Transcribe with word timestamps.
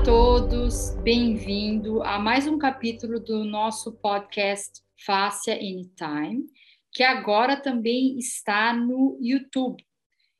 a 0.00 0.02
todos, 0.02 0.94
bem-vindo 1.02 2.02
a 2.02 2.18
mais 2.18 2.46
um 2.46 2.56
capítulo 2.56 3.20
do 3.20 3.44
nosso 3.44 3.92
podcast 3.92 4.80
Fácia 5.04 5.54
Anytime, 5.54 6.46
que 6.90 7.02
agora 7.02 7.54
também 7.54 8.18
está 8.18 8.72
no 8.72 9.18
YouTube. 9.20 9.84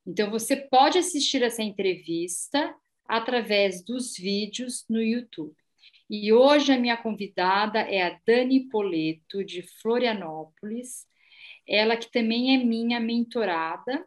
Então 0.07 0.31
você 0.31 0.57
pode 0.57 0.97
assistir 0.97 1.43
essa 1.43 1.63
entrevista 1.63 2.75
através 3.07 3.85
dos 3.85 4.17
vídeos 4.17 4.87
no 4.89 5.03
YouTube. 5.03 5.55
E 6.09 6.33
hoje 6.33 6.73
a 6.73 6.79
minha 6.79 6.97
convidada 6.97 7.81
é 7.81 8.03
a 8.03 8.19
Dani 8.27 8.67
Poleto, 8.71 9.45
de 9.45 9.61
Florianópolis, 9.83 11.07
ela 11.69 11.99
que 11.99 12.11
também 12.11 12.55
é 12.55 12.65
minha 12.65 12.99
mentorada 12.99 14.07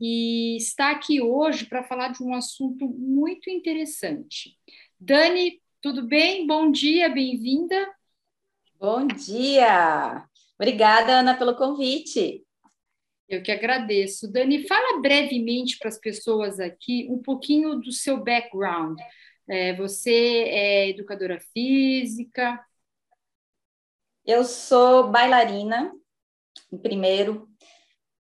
e 0.00 0.56
está 0.56 0.90
aqui 0.90 1.20
hoje 1.20 1.66
para 1.66 1.84
falar 1.84 2.08
de 2.08 2.22
um 2.22 2.34
assunto 2.34 2.88
muito 2.88 3.48
interessante. 3.50 4.56
Dani, 5.06 5.60
tudo 5.82 6.08
bem? 6.08 6.46
Bom 6.46 6.70
dia, 6.70 7.10
bem-vinda. 7.10 7.94
Bom 8.80 9.06
dia! 9.06 10.26
Obrigada, 10.58 11.18
Ana, 11.18 11.36
pelo 11.36 11.54
convite. 11.54 12.42
Eu 13.28 13.42
que 13.42 13.52
agradeço. 13.52 14.32
Dani, 14.32 14.66
fala 14.66 15.02
brevemente 15.02 15.76
para 15.76 15.90
as 15.90 15.98
pessoas 15.98 16.58
aqui 16.58 17.06
um 17.10 17.20
pouquinho 17.20 17.78
do 17.80 17.92
seu 17.92 18.24
background. 18.24 18.98
É, 19.46 19.76
você 19.76 20.44
é 20.48 20.88
educadora 20.88 21.38
física? 21.52 22.58
Eu 24.24 24.42
sou 24.42 25.10
bailarina, 25.10 25.92
em 26.72 26.78
primeiro 26.78 27.46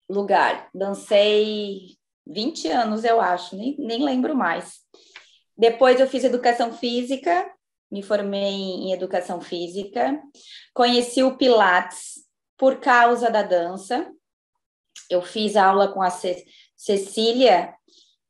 lugar. 0.09 0.67
Dancei 0.73 1.95
20 2.25 2.69
anos, 2.69 3.03
eu 3.03 3.21
acho, 3.21 3.55
nem, 3.55 3.75
nem 3.77 4.03
lembro 4.03 4.35
mais. 4.35 4.81
Depois 5.61 5.99
eu 5.99 6.07
fiz 6.07 6.23
educação 6.23 6.73
física, 6.73 7.47
me 7.91 8.01
formei 8.01 8.51
em 8.51 8.93
educação 8.93 9.39
física, 9.39 10.19
conheci 10.73 11.21
o 11.21 11.37
Pilates 11.37 12.25
por 12.57 12.79
causa 12.79 13.29
da 13.29 13.43
dança. 13.43 14.11
Eu 15.07 15.21
fiz 15.21 15.55
aula 15.55 15.87
com 15.89 16.01
a 16.01 16.09
Cecília 16.75 17.75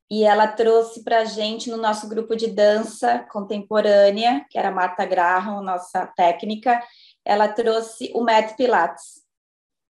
e 0.10 0.26
ela 0.26 0.46
trouxe 0.46 1.06
para 1.06 1.20
a 1.20 1.24
gente 1.24 1.70
no 1.70 1.78
nosso 1.78 2.10
grupo 2.10 2.36
de 2.36 2.48
dança 2.48 3.20
contemporânea, 3.32 4.46
que 4.50 4.60
era 4.60 4.70
Marta 4.70 5.06
Graham, 5.06 5.62
nossa 5.62 6.06
técnica, 6.08 6.84
ela 7.24 7.48
trouxe 7.48 8.12
o 8.14 8.26
método 8.26 8.58
Pilates 8.58 9.22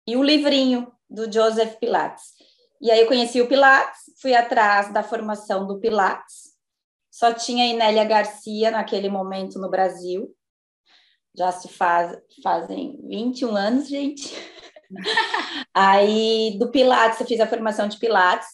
e 0.07 0.17
o 0.17 0.23
livrinho 0.23 0.91
do 1.07 1.31
Joseph 1.31 1.75
Pilates. 1.75 2.33
E 2.81 2.89
aí 2.89 2.99
eu 2.99 3.07
conheci 3.07 3.39
o 3.41 3.47
Pilates, 3.47 4.11
fui 4.19 4.33
atrás 4.33 4.91
da 4.91 5.03
formação 5.03 5.67
do 5.67 5.79
Pilates, 5.79 6.56
só 7.17 7.33
tinha 7.33 7.65
Inélia 7.65 8.03
Garcia 8.03 8.69
naquele 8.69 9.09
momento 9.09 9.57
no 9.57 9.71
Brasil. 9.71 10.31
Já 11.35 11.51
se 11.51 11.67
faz, 11.67 12.15
fazem 12.43 12.95
21 13.07 13.55
anos, 13.55 13.87
gente. 13.87 14.31
Aí, 15.73 16.55
do 16.59 16.69
Pilates, 16.69 17.19
eu 17.19 17.25
fiz 17.25 17.39
a 17.39 17.47
formação 17.47 17.87
de 17.87 17.97
Pilates. 17.97 18.47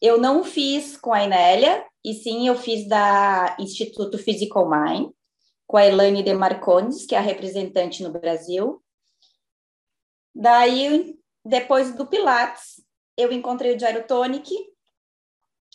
Eu 0.00 0.20
não 0.20 0.44
fiz 0.44 0.96
com 0.96 1.12
a 1.12 1.24
Inélia, 1.24 1.84
e 2.04 2.14
sim 2.14 2.46
eu 2.46 2.54
fiz 2.54 2.86
da 2.86 3.56
Instituto 3.58 4.18
Physical 4.18 4.70
Mind, 4.70 5.10
com 5.66 5.76
a 5.76 5.84
Elaine 5.84 6.22
de 6.22 6.32
Marcondes, 6.32 7.06
que 7.06 7.16
é 7.16 7.18
a 7.18 7.20
representante 7.20 8.04
no 8.04 8.12
Brasil. 8.12 8.80
Daí, 10.32 11.18
depois 11.44 11.92
do 11.96 12.06
Pilates, 12.06 12.80
eu 13.16 13.32
encontrei 13.32 13.74
o 13.74 13.78
Gyrotonic, 13.78 14.54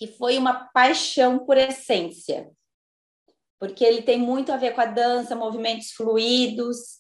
que 0.02 0.08
foi 0.08 0.36
uma 0.36 0.68
paixão 0.74 1.46
por 1.46 1.56
essência, 1.56 2.50
porque 3.60 3.86
ele 3.86 4.02
tem 4.02 4.18
muito 4.18 4.52
a 4.52 4.58
ver 4.58 4.74
com 4.74 4.82
a 4.82 4.88
dança, 4.88 5.36
movimentos 5.36 5.92
fluidos, 5.92 6.98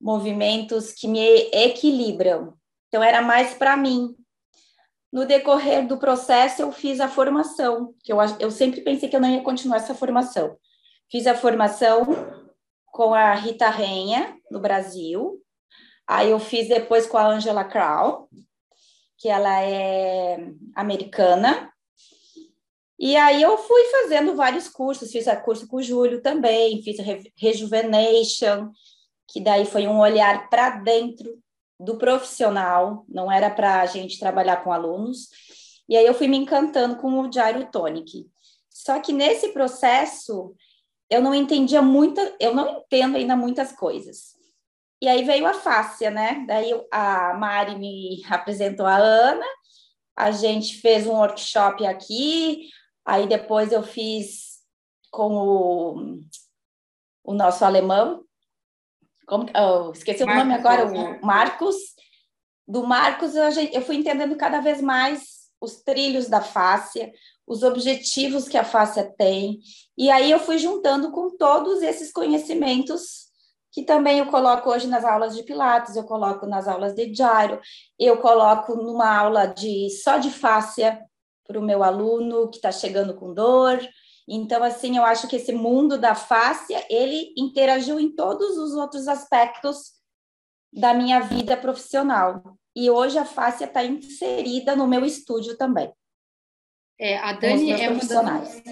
movimentos 0.00 0.92
que 0.92 1.06
me 1.06 1.20
equilibram. 1.52 2.58
Então, 2.88 3.00
era 3.00 3.22
mais 3.22 3.54
para 3.54 3.76
mim. 3.76 4.16
No 5.12 5.24
decorrer 5.24 5.86
do 5.86 5.98
processo, 5.98 6.62
eu 6.62 6.72
fiz 6.72 6.98
a 6.98 7.08
formação, 7.08 7.94
que 8.02 8.12
eu, 8.12 8.18
eu 8.40 8.50
sempre 8.50 8.80
pensei 8.80 9.08
que 9.08 9.14
eu 9.14 9.20
não 9.20 9.30
ia 9.30 9.42
continuar 9.42 9.76
essa 9.76 9.94
formação. 9.94 10.58
Fiz 11.08 11.28
a 11.28 11.36
formação 11.36 12.04
com 12.86 13.14
a 13.14 13.34
Rita 13.34 13.70
Renha, 13.70 14.36
no 14.50 14.58
Brasil. 14.58 15.40
Aí 16.08 16.30
eu 16.30 16.40
fiz 16.40 16.66
depois 16.66 17.06
com 17.06 17.18
a 17.18 17.24
Angela 17.24 17.62
Crow, 17.62 18.28
que 19.16 19.28
ela 19.28 19.62
é 19.62 20.38
americana, 20.74 21.71
e 23.04 23.16
aí 23.16 23.42
eu 23.42 23.58
fui 23.58 23.82
fazendo 23.86 24.36
vários 24.36 24.68
cursos, 24.68 25.10
fiz 25.10 25.26
curso 25.44 25.66
com 25.66 25.78
o 25.78 25.82
Júlio 25.82 26.22
também, 26.22 26.80
fiz 26.84 27.00
a 27.00 27.02
Rejuvenation, 27.36 28.70
que 29.26 29.40
daí 29.40 29.66
foi 29.66 29.88
um 29.88 29.98
olhar 29.98 30.48
para 30.48 30.70
dentro 30.76 31.36
do 31.80 31.98
profissional, 31.98 33.04
não 33.08 33.30
era 33.30 33.50
para 33.50 33.80
a 33.80 33.86
gente 33.86 34.20
trabalhar 34.20 34.62
com 34.62 34.72
alunos. 34.72 35.30
E 35.88 35.96
aí 35.96 36.06
eu 36.06 36.14
fui 36.14 36.28
me 36.28 36.36
encantando 36.36 36.94
com 36.94 37.18
o 37.18 37.28
Gyro 37.28 37.68
Tonic. 37.72 38.24
Só 38.70 39.00
que 39.00 39.12
nesse 39.12 39.48
processo 39.48 40.54
eu 41.10 41.20
não 41.20 41.34
entendia 41.34 41.82
muita, 41.82 42.36
eu 42.38 42.54
não 42.54 42.78
entendo 42.78 43.16
ainda 43.16 43.34
muitas 43.34 43.72
coisas. 43.72 44.36
E 45.00 45.08
aí 45.08 45.24
veio 45.24 45.44
a 45.48 45.54
fáscia, 45.54 46.08
né? 46.08 46.44
Daí 46.46 46.72
a 46.92 47.34
Mari 47.34 47.74
me 47.74 48.22
apresentou 48.30 48.86
a 48.86 48.96
Ana, 48.96 49.44
a 50.16 50.30
gente 50.30 50.80
fez 50.80 51.04
um 51.04 51.14
workshop 51.14 51.84
aqui, 51.84 52.68
Aí 53.04 53.26
depois 53.26 53.72
eu 53.72 53.82
fiz 53.82 54.60
com 55.10 55.34
o, 55.34 56.20
o 57.24 57.34
nosso 57.34 57.64
alemão, 57.64 58.24
como, 59.26 59.46
oh, 59.56 59.92
esqueci 59.92 60.24
Marcos, 60.24 60.42
o 60.42 60.44
nome 60.44 60.54
agora, 60.54 60.86
o 60.86 61.24
Marcos. 61.24 61.76
Do 62.66 62.86
Marcos, 62.86 63.34
eu, 63.34 63.44
eu 63.72 63.82
fui 63.82 63.96
entendendo 63.96 64.36
cada 64.36 64.60
vez 64.60 64.80
mais 64.80 65.50
os 65.60 65.82
trilhos 65.82 66.28
da 66.28 66.40
fáscia, 66.40 67.12
os 67.46 67.62
objetivos 67.62 68.48
que 68.48 68.56
a 68.56 68.64
fáscia 68.64 69.12
tem, 69.16 69.60
e 69.96 70.10
aí 70.10 70.30
eu 70.30 70.38
fui 70.38 70.58
juntando 70.58 71.10
com 71.12 71.36
todos 71.36 71.82
esses 71.82 72.12
conhecimentos 72.12 73.30
que 73.72 73.82
também 73.82 74.18
eu 74.18 74.26
coloco 74.26 74.70
hoje 74.70 74.86
nas 74.86 75.04
aulas 75.04 75.34
de 75.34 75.42
Pilates, 75.42 75.96
eu 75.96 76.04
coloco 76.04 76.46
nas 76.46 76.68
aulas 76.68 76.94
de 76.94 77.06
Gyro, 77.06 77.58
eu 77.98 78.18
coloco 78.18 78.74
numa 78.76 79.16
aula 79.16 79.46
de 79.46 79.88
só 80.02 80.18
de 80.18 80.30
fáscia, 80.30 81.00
para 81.46 81.58
o 81.58 81.62
meu 81.62 81.82
aluno 81.82 82.48
que 82.48 82.56
está 82.56 82.70
chegando 82.72 83.14
com 83.14 83.34
dor. 83.34 83.80
Então, 84.28 84.62
assim, 84.62 84.96
eu 84.96 85.04
acho 85.04 85.28
que 85.28 85.36
esse 85.36 85.52
mundo 85.52 85.98
da 85.98 86.14
fáscia, 86.14 86.84
ele 86.88 87.34
interagiu 87.36 87.98
em 87.98 88.14
todos 88.14 88.56
os 88.56 88.72
outros 88.74 89.08
aspectos 89.08 89.92
da 90.72 90.94
minha 90.94 91.20
vida 91.20 91.56
profissional. 91.56 92.56
E 92.74 92.88
hoje 92.88 93.18
a 93.18 93.24
fáscia 93.24 93.66
está 93.66 93.84
inserida 93.84 94.74
no 94.74 94.86
meu 94.86 95.04
estúdio 95.04 95.56
também. 95.56 95.92
É, 96.98 97.18
a 97.18 97.32
Dani 97.32 97.72
é 97.72 97.90
uma 97.90 98.04
das, 98.04 98.62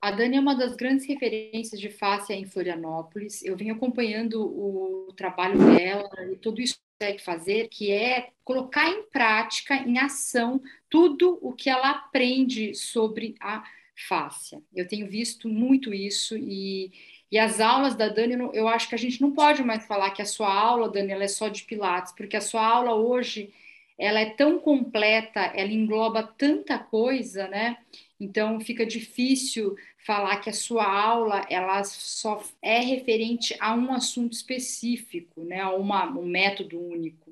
a 0.00 0.10
Dani 0.10 0.36
é 0.36 0.40
uma 0.40 0.54
das 0.54 0.74
grandes 0.74 1.06
referências 1.06 1.80
de 1.80 1.88
fáscia 1.88 2.34
em 2.34 2.44
Florianópolis. 2.44 3.42
Eu 3.44 3.56
venho 3.56 3.74
acompanhando 3.74 4.42
o 4.42 5.12
trabalho 5.14 5.58
dela 5.58 6.10
e 6.32 6.36
tudo 6.36 6.60
isso 6.60 6.78
consegue 6.98 7.22
fazer, 7.22 7.68
que 7.68 7.90
é 7.90 8.30
colocar 8.44 8.88
em 8.88 9.08
prática, 9.10 9.74
em 9.74 9.98
ação, 9.98 10.60
tudo 10.96 11.38
o 11.42 11.52
que 11.52 11.68
ela 11.68 11.90
aprende 11.90 12.74
sobre 12.74 13.34
a 13.38 13.62
fáscia. 14.08 14.62
Eu 14.74 14.88
tenho 14.88 15.06
visto 15.06 15.46
muito 15.46 15.92
isso 15.92 16.34
e, 16.38 16.90
e 17.30 17.38
as 17.38 17.60
aulas 17.60 17.94
da 17.94 18.08
Dani, 18.08 18.32
eu 18.54 18.66
acho 18.66 18.88
que 18.88 18.94
a 18.94 18.98
gente 18.98 19.20
não 19.20 19.32
pode 19.32 19.62
mais 19.62 19.86
falar 19.86 20.12
que 20.12 20.22
a 20.22 20.24
sua 20.24 20.50
aula, 20.50 20.88
Dani, 20.88 21.12
ela 21.12 21.24
é 21.24 21.28
só 21.28 21.48
de 21.48 21.64
pilates, 21.64 22.14
porque 22.14 22.34
a 22.34 22.40
sua 22.40 22.66
aula 22.66 22.94
hoje 22.94 23.52
ela 23.98 24.20
é 24.20 24.30
tão 24.30 24.58
completa, 24.58 25.40
ela 25.54 25.70
engloba 25.70 26.22
tanta 26.22 26.78
coisa, 26.78 27.46
né? 27.46 27.76
Então 28.18 28.58
fica 28.58 28.86
difícil 28.86 29.76
falar 29.98 30.38
que 30.38 30.48
a 30.48 30.54
sua 30.54 30.90
aula 30.90 31.44
ela 31.50 31.84
só 31.84 32.42
é 32.62 32.80
referente 32.80 33.54
a 33.60 33.74
um 33.74 33.92
assunto 33.92 34.32
específico, 34.32 35.44
né? 35.44 35.60
A 35.60 35.74
uma, 35.74 36.08
um 36.08 36.24
método 36.24 36.80
único. 36.80 37.25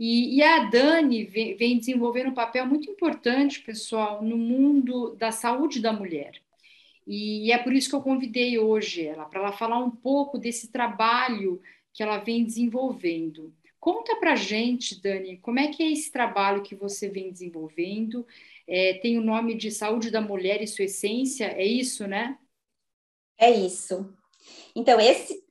E, 0.00 0.36
e 0.36 0.42
a 0.42 0.64
Dani 0.64 1.24
vem, 1.24 1.54
vem 1.54 1.78
desenvolvendo 1.78 2.30
um 2.30 2.34
papel 2.34 2.64
muito 2.64 2.90
importante, 2.90 3.60
pessoal, 3.60 4.22
no 4.22 4.38
mundo 4.38 5.14
da 5.16 5.30
saúde 5.30 5.78
da 5.78 5.92
mulher. 5.92 6.40
E, 7.06 7.52
é 7.52 7.58
por 7.58 7.74
isso 7.74 7.90
que 7.90 7.94
eu 7.94 8.00
convidei 8.00 8.58
hoje 8.58 9.04
ela, 9.06 9.26
para 9.26 9.40
ela 9.40 9.52
falar 9.52 9.78
um 9.78 9.90
pouco 9.90 10.38
desse 10.38 10.72
trabalho 10.72 11.60
que 11.92 12.02
ela 12.02 12.16
vem 12.16 12.42
desenvolvendo. 12.42 13.52
Conta 13.78 14.16
para 14.16 14.34
gente, 14.36 14.98
Dani, 15.02 15.36
como 15.36 15.60
é 15.60 15.68
que 15.68 15.82
é 15.82 15.92
esse 15.92 16.10
trabalho 16.10 16.62
que 16.62 16.74
você 16.74 17.10
vem 17.10 17.30
desenvolvendo? 17.30 18.26
É, 18.66 18.94
tem 18.94 19.18
o 19.18 19.22
nome 19.22 19.54
de 19.54 19.70
Saúde 19.70 20.10
da 20.10 20.22
Mulher 20.22 20.62
e 20.62 20.66
Sua 20.66 20.86
Essência, 20.86 21.44
é 21.44 21.66
isso, 21.66 22.06
né? 22.06 22.38
É 23.36 23.50
isso. 23.50 24.10
Então, 24.74 24.98
esse, 24.98 25.44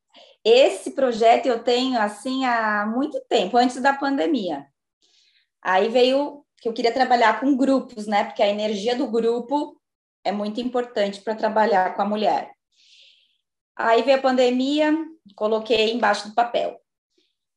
esse 0.43 0.91
projeto 0.91 1.45
eu 1.45 1.63
tenho 1.63 1.99
assim 1.99 2.45
há 2.45 2.85
muito 2.85 3.19
tempo, 3.27 3.57
antes 3.57 3.81
da 3.81 3.93
pandemia. 3.93 4.65
Aí 5.61 5.89
veio 5.89 6.45
que 6.57 6.67
eu 6.67 6.73
queria 6.73 6.93
trabalhar 6.93 7.39
com 7.39 7.55
grupos, 7.55 8.07
né? 8.07 8.23
Porque 8.23 8.43
a 8.43 8.49
energia 8.49 8.95
do 8.95 9.07
grupo 9.07 9.79
é 10.23 10.31
muito 10.31 10.59
importante 10.61 11.21
para 11.21 11.35
trabalhar 11.35 11.95
com 11.95 12.01
a 12.01 12.05
mulher. 12.05 12.51
Aí 13.75 14.01
veio 14.01 14.17
a 14.17 14.21
pandemia, 14.21 14.93
coloquei 15.35 15.93
embaixo 15.93 16.29
do 16.29 16.35
papel. 16.35 16.79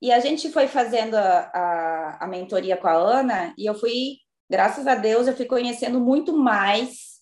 E 0.01 0.13
a 0.13 0.21
gente 0.21 0.51
foi 0.51 0.67
fazendo 0.67 1.15
a, 1.15 1.51
a, 1.55 2.25
a 2.25 2.27
mentoria 2.27 2.77
com 2.77 2.89
a 2.89 2.93
Ana 2.93 3.55
e 3.57 3.67
eu 3.67 3.75
fui, 3.75 4.19
graças 4.51 4.87
a 4.87 4.95
Deus, 4.97 5.27
eu 5.27 5.37
fui 5.37 5.47
conhecendo 5.47 6.01
muito 6.01 6.37
mais 6.37 7.21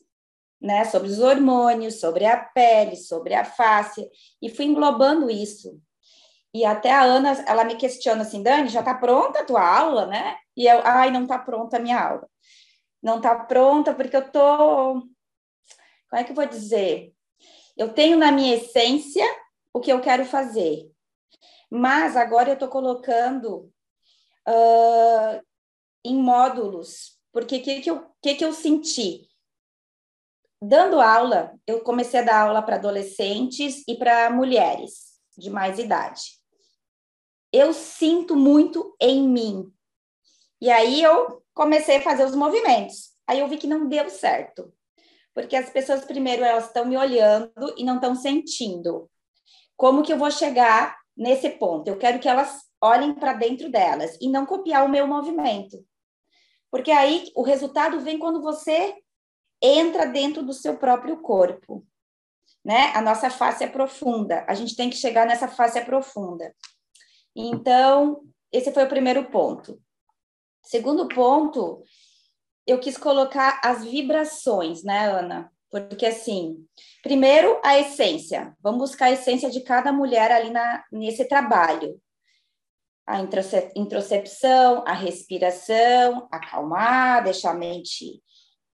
né, 0.60 0.84
sobre 0.84 1.08
os 1.08 1.18
hormônios, 1.18 2.00
sobre 2.00 2.26
a 2.26 2.36
pele, 2.36 2.96
sobre 2.96 3.34
a 3.34 3.44
face, 3.44 4.08
e 4.42 4.50
fui 4.50 4.66
englobando 4.66 5.30
isso. 5.30 5.80
E 6.52 6.64
até 6.64 6.92
a 6.92 7.02
Ana, 7.02 7.32
ela 7.46 7.64
me 7.64 7.76
questiona 7.76 8.22
assim, 8.22 8.42
Dani, 8.42 8.68
já 8.68 8.80
está 8.80 8.94
pronta 8.94 9.40
a 9.40 9.44
tua 9.44 9.64
aula, 9.64 10.06
né? 10.06 10.36
E 10.56 10.66
eu, 10.66 10.80
ai, 10.84 11.10
não 11.10 11.22
está 11.22 11.38
pronta 11.38 11.76
a 11.76 11.80
minha 11.80 11.98
aula. 11.98 12.28
Não 13.02 13.16
está 13.16 13.34
pronta 13.36 13.94
porque 13.94 14.16
eu 14.16 14.30
tô, 14.30 15.00
como 16.10 16.20
é 16.20 16.24
que 16.24 16.32
eu 16.32 16.36
vou 16.36 16.46
dizer? 16.46 17.14
Eu 17.76 17.94
tenho 17.94 18.18
na 18.18 18.32
minha 18.32 18.56
essência 18.56 19.24
o 19.72 19.80
que 19.80 19.92
eu 19.92 20.00
quero 20.00 20.24
fazer, 20.24 20.90
mas 21.70 22.16
agora 22.16 22.50
eu 22.50 22.54
estou 22.54 22.68
colocando 22.68 23.72
uh, 24.48 25.40
em 26.04 26.16
módulos, 26.16 27.16
porque 27.32 27.56
o 27.56 27.62
que, 27.62 27.80
que, 27.80 27.90
eu, 27.90 28.06
que, 28.20 28.34
que 28.34 28.44
eu 28.44 28.52
senti? 28.52 29.29
Dando 30.62 31.00
aula, 31.00 31.58
eu 31.66 31.80
comecei 31.80 32.20
a 32.20 32.22
dar 32.24 32.40
aula 32.42 32.62
para 32.62 32.76
adolescentes 32.76 33.82
e 33.88 33.96
para 33.96 34.28
mulheres 34.28 35.18
de 35.36 35.48
mais 35.48 35.78
idade. 35.78 36.38
Eu 37.50 37.72
sinto 37.72 38.36
muito 38.36 38.94
em 39.00 39.26
mim. 39.26 39.72
E 40.60 40.70
aí 40.70 41.02
eu 41.02 41.42
comecei 41.54 41.96
a 41.96 42.02
fazer 42.02 42.24
os 42.24 42.34
movimentos. 42.34 43.10
Aí 43.26 43.40
eu 43.40 43.48
vi 43.48 43.56
que 43.56 43.66
não 43.66 43.88
deu 43.88 44.10
certo. 44.10 44.70
Porque 45.34 45.56
as 45.56 45.70
pessoas, 45.70 46.04
primeiro, 46.04 46.44
elas 46.44 46.66
estão 46.66 46.84
me 46.84 46.96
olhando 46.96 47.74
e 47.78 47.82
não 47.82 47.94
estão 47.94 48.14
sentindo. 48.14 49.10
Como 49.76 50.02
que 50.02 50.12
eu 50.12 50.18
vou 50.18 50.30
chegar 50.30 50.98
nesse 51.16 51.48
ponto? 51.48 51.88
Eu 51.88 51.96
quero 51.96 52.18
que 52.18 52.28
elas 52.28 52.64
olhem 52.82 53.14
para 53.14 53.32
dentro 53.32 53.70
delas 53.70 54.18
e 54.20 54.28
não 54.28 54.44
copiar 54.44 54.84
o 54.84 54.90
meu 54.90 55.06
movimento. 55.06 55.82
Porque 56.70 56.90
aí 56.90 57.30
o 57.34 57.42
resultado 57.42 58.00
vem 58.00 58.18
quando 58.18 58.42
você 58.42 58.94
entra 59.62 60.06
dentro 60.06 60.42
do 60.42 60.52
seu 60.52 60.76
próprio 60.76 61.18
corpo, 61.18 61.86
né? 62.64 62.92
A 62.94 63.00
nossa 63.00 63.30
face 63.30 63.64
é 63.64 63.66
profunda, 63.66 64.44
a 64.48 64.54
gente 64.54 64.76
tem 64.76 64.90
que 64.90 64.96
chegar 64.96 65.26
nessa 65.26 65.48
face 65.48 65.78
é 65.78 65.84
profunda. 65.84 66.54
Então, 67.34 68.22
esse 68.52 68.72
foi 68.72 68.84
o 68.84 68.88
primeiro 68.88 69.30
ponto. 69.30 69.80
Segundo 70.62 71.08
ponto, 71.08 71.82
eu 72.66 72.78
quis 72.78 72.96
colocar 72.96 73.60
as 73.64 73.84
vibrações, 73.84 74.82
né, 74.82 75.08
Ana? 75.08 75.50
Porque 75.70 76.04
assim, 76.04 76.66
primeiro 77.02 77.60
a 77.64 77.78
essência. 77.78 78.56
Vamos 78.60 78.90
buscar 78.90 79.06
a 79.06 79.12
essência 79.12 79.50
de 79.50 79.60
cada 79.62 79.92
mulher 79.92 80.32
ali 80.32 80.50
na, 80.50 80.84
nesse 80.92 81.24
trabalho. 81.26 82.00
A 83.06 83.20
introcepção, 83.74 84.84
a 84.86 84.92
respiração, 84.92 86.28
acalmar, 86.30 87.24
deixar 87.24 87.52
a 87.52 87.54
mente 87.54 88.22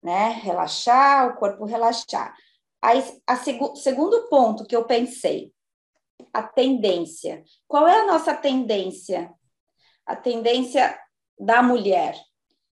né? 0.06 0.28
Relaxar, 0.40 1.28
o 1.28 1.36
corpo 1.36 1.64
relaxar. 1.64 2.32
Aí, 2.80 3.02
a 3.26 3.34
seg 3.34 3.58
segundo 3.74 4.28
ponto 4.28 4.64
que 4.64 4.76
eu 4.76 4.84
pensei, 4.84 5.52
a 6.32 6.44
tendência. 6.44 7.42
Qual 7.66 7.88
é 7.88 8.02
a 8.02 8.06
nossa 8.06 8.32
tendência? 8.32 9.34
A 10.06 10.14
tendência 10.14 10.96
da 11.36 11.60
mulher. 11.60 12.16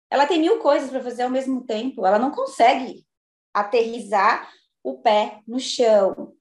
Ela 0.09 0.25
tem 0.25 0.39
mil 0.39 0.59
coisas 0.59 0.89
para 0.89 1.03
fazer 1.03 1.23
ao 1.23 1.29
mesmo 1.29 1.65
tempo, 1.65 2.05
ela 2.05 2.17
não 2.17 2.31
consegue 2.31 3.05
aterrizar 3.53 4.49
o 4.81 4.99
pé 4.99 5.41
no 5.45 5.59
chão. 5.59 6.33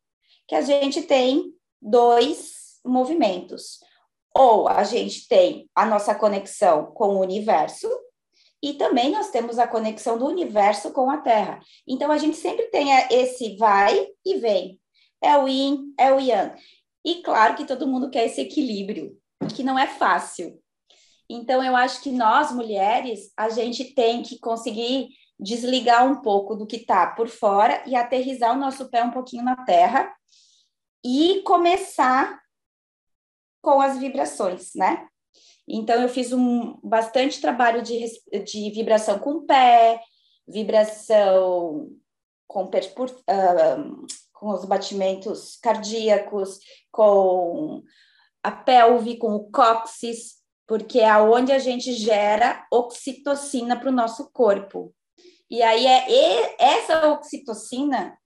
Que 0.47 0.55
a 0.55 0.61
gente 0.61 1.03
tem 1.03 1.53
dois 1.83 2.79
movimentos. 2.85 3.81
Ou 4.33 4.69
a 4.69 4.85
gente 4.85 5.27
tem 5.27 5.69
a 5.75 5.85
nossa 5.85 6.15
conexão 6.15 6.93
com 6.93 7.17
o 7.17 7.21
universo, 7.21 7.89
e 8.65 8.73
também 8.73 9.11
nós 9.11 9.29
temos 9.29 9.59
a 9.59 9.69
conexão 9.69 10.17
do 10.17 10.25
universo 10.25 10.91
com 10.91 11.11
a 11.11 11.19
Terra. 11.19 11.61
Então 11.87 12.11
a 12.11 12.17
gente 12.17 12.39
sempre 12.39 12.65
tem 12.69 12.89
esse 13.11 13.59
vai 13.59 14.09
e 14.25 14.39
vem. 14.39 14.81
É 15.23 15.37
o 15.37 15.47
yin, 15.47 15.93
é 16.01 16.11
o 16.11 16.19
yang. 16.19 16.59
E 17.05 17.17
claro 17.17 17.57
que 17.57 17.67
todo 17.67 17.87
mundo 17.87 18.09
quer 18.09 18.25
esse 18.25 18.41
equilíbrio, 18.41 19.21
que 19.55 19.63
não 19.63 19.79
é 19.79 19.87
fácil. 19.87 20.59
Então 21.29 21.63
eu 21.63 21.77
acho 21.77 22.01
que 22.01 22.11
nós 22.11 22.53
mulheres, 22.53 23.31
a 23.37 23.51
gente 23.51 23.93
tem 23.93 24.23
que 24.23 24.39
conseguir 24.39 25.11
desligar 25.39 26.11
um 26.11 26.23
pouco 26.23 26.57
do 26.57 26.67
que 26.67 26.77
está 26.77 27.09
por 27.09 27.29
fora 27.29 27.83
e 27.87 27.95
aterrizar 27.95 28.57
o 28.57 28.59
nosso 28.59 28.89
pé 28.89 29.05
um 29.05 29.11
pouquinho 29.11 29.45
na 29.45 29.63
terra 29.67 30.11
e 31.05 31.43
começar 31.43 32.41
com 33.61 33.79
as 33.83 33.99
vibrações, 33.99 34.71
né? 34.75 35.07
Então, 35.67 36.01
eu 36.03 36.09
fiz 36.09 36.33
um 36.33 36.79
bastante 36.83 37.41
trabalho 37.41 37.83
de, 37.83 38.05
de 38.45 38.71
vibração 38.71 39.19
com 39.19 39.31
o 39.33 39.47
pé, 39.47 40.01
vibração 40.47 41.91
com, 42.47 42.65
uh, 42.65 44.07
com 44.33 44.51
os 44.51 44.65
batimentos 44.65 45.57
cardíacos, 45.57 46.59
com 46.93 47.83
a 48.43 48.51
pelve, 48.51 49.17
com 49.17 49.35
o 49.35 49.51
cóccix, 49.51 50.35
porque 50.67 51.01
é 51.01 51.17
onde 51.17 51.53
a 51.53 51.59
gente 51.59 51.93
gera 51.93 52.67
oxitocina 52.71 53.79
para 53.79 53.89
o 53.89 53.95
nosso 53.95 54.31
corpo. 54.33 54.95
E 55.51 55.63
aí 55.63 55.87
é 55.87 56.11
e 56.11 56.57
essa 56.59 57.09
oxitocina 57.09 58.17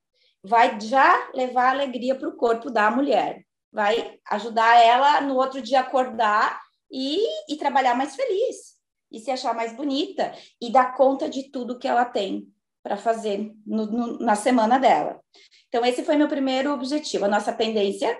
vai 0.42 0.80
já 0.80 1.30
levar 1.34 1.70
alegria 1.70 2.14
para 2.14 2.28
o 2.28 2.36
corpo 2.36 2.70
da 2.70 2.90
mulher, 2.90 3.44
vai 3.72 4.18
ajudar 4.30 4.76
ela 4.76 5.20
no 5.20 5.34
outro 5.34 5.60
dia 5.60 5.80
acordar 5.80 6.60
e, 6.90 7.18
e 7.52 7.56
trabalhar 7.56 7.94
mais 7.94 8.14
feliz, 8.16 8.78
e 9.10 9.18
se 9.18 9.30
achar 9.30 9.54
mais 9.54 9.74
bonita, 9.74 10.32
e 10.60 10.70
dar 10.70 10.96
conta 10.96 11.28
de 11.28 11.50
tudo 11.50 11.78
que 11.78 11.88
ela 11.88 12.04
tem 12.04 12.46
para 12.82 12.96
fazer 12.96 13.52
no, 13.66 13.86
no, 13.86 14.18
na 14.18 14.34
semana 14.34 14.78
dela. 14.78 15.20
Então, 15.68 15.84
esse 15.84 16.02
foi 16.02 16.16
meu 16.16 16.28
primeiro 16.28 16.72
objetivo, 16.72 17.26
a 17.26 17.28
nossa 17.28 17.52
tendência, 17.52 18.18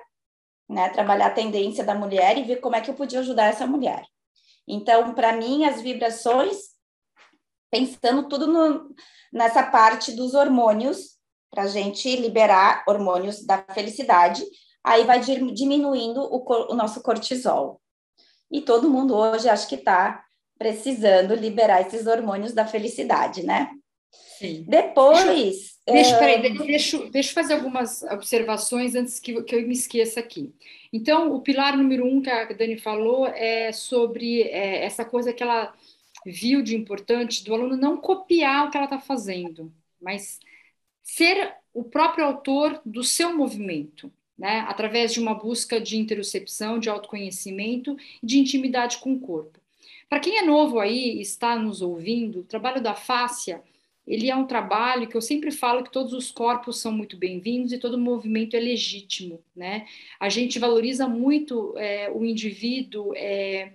né? 0.68 0.90
Trabalhar 0.90 1.28
a 1.28 1.34
tendência 1.34 1.82
da 1.82 1.94
mulher 1.94 2.36
e 2.36 2.44
ver 2.44 2.56
como 2.56 2.76
é 2.76 2.80
que 2.80 2.90
eu 2.90 2.94
podia 2.94 3.20
ajudar 3.20 3.46
essa 3.46 3.66
mulher. 3.66 4.04
Então, 4.66 5.14
para 5.14 5.32
mim, 5.32 5.64
as 5.64 5.80
vibrações, 5.80 6.56
pensando 7.70 8.28
tudo 8.28 8.46
no, 8.46 8.94
nessa 9.32 9.62
parte 9.62 10.12
dos 10.12 10.34
hormônios, 10.34 11.16
para 11.50 11.62
a 11.62 11.68
gente 11.68 12.14
liberar 12.16 12.84
hormônios 12.86 13.46
da 13.46 13.64
felicidade, 13.72 14.44
aí 14.84 15.04
vai 15.04 15.20
diminuindo 15.20 16.20
o, 16.20 16.44
o 16.70 16.74
nosso 16.74 17.02
cortisol. 17.02 17.80
E 18.50 18.60
todo 18.60 18.90
mundo 18.90 19.14
hoje 19.14 19.48
acho 19.48 19.68
que 19.68 19.74
está 19.74 20.24
precisando 20.58 21.34
liberar 21.34 21.82
esses 21.82 22.06
hormônios 22.06 22.52
da 22.52 22.66
felicidade, 22.66 23.44
né? 23.44 23.70
Sim. 24.10 24.64
Depois. 24.68 25.78
Deixa, 25.86 26.16
é... 26.16 26.18
peraí, 26.18 26.58
deixa, 26.58 26.98
deixa 27.10 27.30
eu 27.30 27.34
fazer 27.34 27.54
algumas 27.54 28.02
observações 28.02 28.94
antes 28.94 29.18
que, 29.18 29.42
que 29.42 29.54
eu 29.54 29.66
me 29.66 29.72
esqueça 29.72 30.20
aqui. 30.20 30.52
Então, 30.92 31.32
o 31.32 31.40
pilar 31.40 31.76
número 31.76 32.06
um 32.06 32.20
que 32.20 32.30
a 32.30 32.44
Dani 32.44 32.76
falou 32.76 33.26
é 33.26 33.72
sobre 33.72 34.42
é, 34.42 34.84
essa 34.84 35.04
coisa 35.04 35.32
que 35.32 35.42
ela 35.42 35.72
viu 36.26 36.62
de 36.62 36.76
importante 36.76 37.44
do 37.44 37.54
aluno 37.54 37.76
não 37.76 37.96
copiar 37.96 38.66
o 38.66 38.70
que 38.70 38.76
ela 38.76 38.84
está 38.84 38.98
fazendo, 38.98 39.72
mas 40.00 40.38
ser 41.02 41.54
o 41.72 41.84
próprio 41.84 42.24
autor 42.24 42.80
do 42.84 43.02
seu 43.02 43.36
movimento 43.36 44.12
né, 44.38 44.64
através 44.68 45.12
de 45.12 45.20
uma 45.20 45.34
busca 45.34 45.80
de 45.80 45.98
interocepção, 45.98 46.78
de 46.78 46.88
autoconhecimento 46.88 47.96
e 48.22 48.26
de 48.26 48.38
intimidade 48.38 48.98
com 48.98 49.14
o 49.14 49.20
corpo. 49.20 49.58
Para 50.08 50.20
quem 50.20 50.38
é 50.38 50.42
novo 50.42 50.78
aí 50.78 51.20
está 51.20 51.58
nos 51.58 51.82
ouvindo, 51.82 52.40
o 52.40 52.44
trabalho 52.44 52.82
da 52.82 52.94
fáscia, 52.94 53.62
ele 54.06 54.30
é 54.30 54.34
um 54.34 54.46
trabalho 54.46 55.06
que 55.06 55.16
eu 55.16 55.20
sempre 55.20 55.50
falo 55.50 55.84
que 55.84 55.92
todos 55.92 56.14
os 56.14 56.30
corpos 56.30 56.80
são 56.80 56.90
muito 56.90 57.14
bem-vindos 57.14 57.72
e 57.72 57.78
todo 57.78 57.98
movimento 57.98 58.56
é 58.56 58.60
legítimo, 58.60 59.42
né? 59.54 59.86
A 60.18 60.30
gente 60.30 60.58
valoriza 60.58 61.06
muito 61.06 61.74
é, 61.76 62.10
o 62.10 62.24
indivíduo 62.24 63.12
é, 63.14 63.72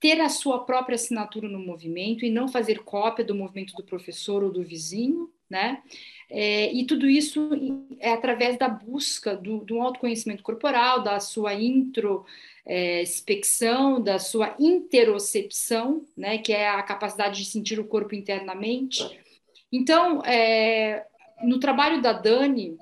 ter 0.00 0.20
a 0.20 0.28
sua 0.28 0.64
própria 0.64 0.96
assinatura 0.96 1.48
no 1.48 1.60
movimento 1.60 2.24
e 2.24 2.30
não 2.30 2.48
fazer 2.48 2.80
cópia 2.80 3.24
do 3.24 3.34
movimento 3.34 3.74
do 3.76 3.84
professor 3.84 4.42
ou 4.42 4.50
do 4.50 4.62
vizinho, 4.64 5.30
né? 5.48 5.80
É, 6.28 6.72
e 6.72 6.84
tudo 6.84 7.08
isso 7.08 7.50
é 8.00 8.12
através 8.12 8.58
da 8.58 8.68
busca 8.68 9.36
do, 9.36 9.58
do 9.58 9.80
autoconhecimento 9.80 10.42
corporal, 10.42 11.00
da 11.02 11.20
sua 11.20 11.54
introspecção, 11.54 13.98
é, 13.98 14.00
da 14.00 14.18
sua 14.18 14.56
interocepção, 14.58 16.04
né, 16.16 16.38
que 16.38 16.52
é 16.52 16.68
a 16.68 16.82
capacidade 16.82 17.38
de 17.38 17.44
sentir 17.48 17.78
o 17.78 17.86
corpo 17.86 18.12
internamente. 18.14 19.08
Então, 19.70 20.20
é, 20.24 21.06
no 21.42 21.60
trabalho 21.60 22.02
da 22.02 22.12
Dani, 22.12 22.76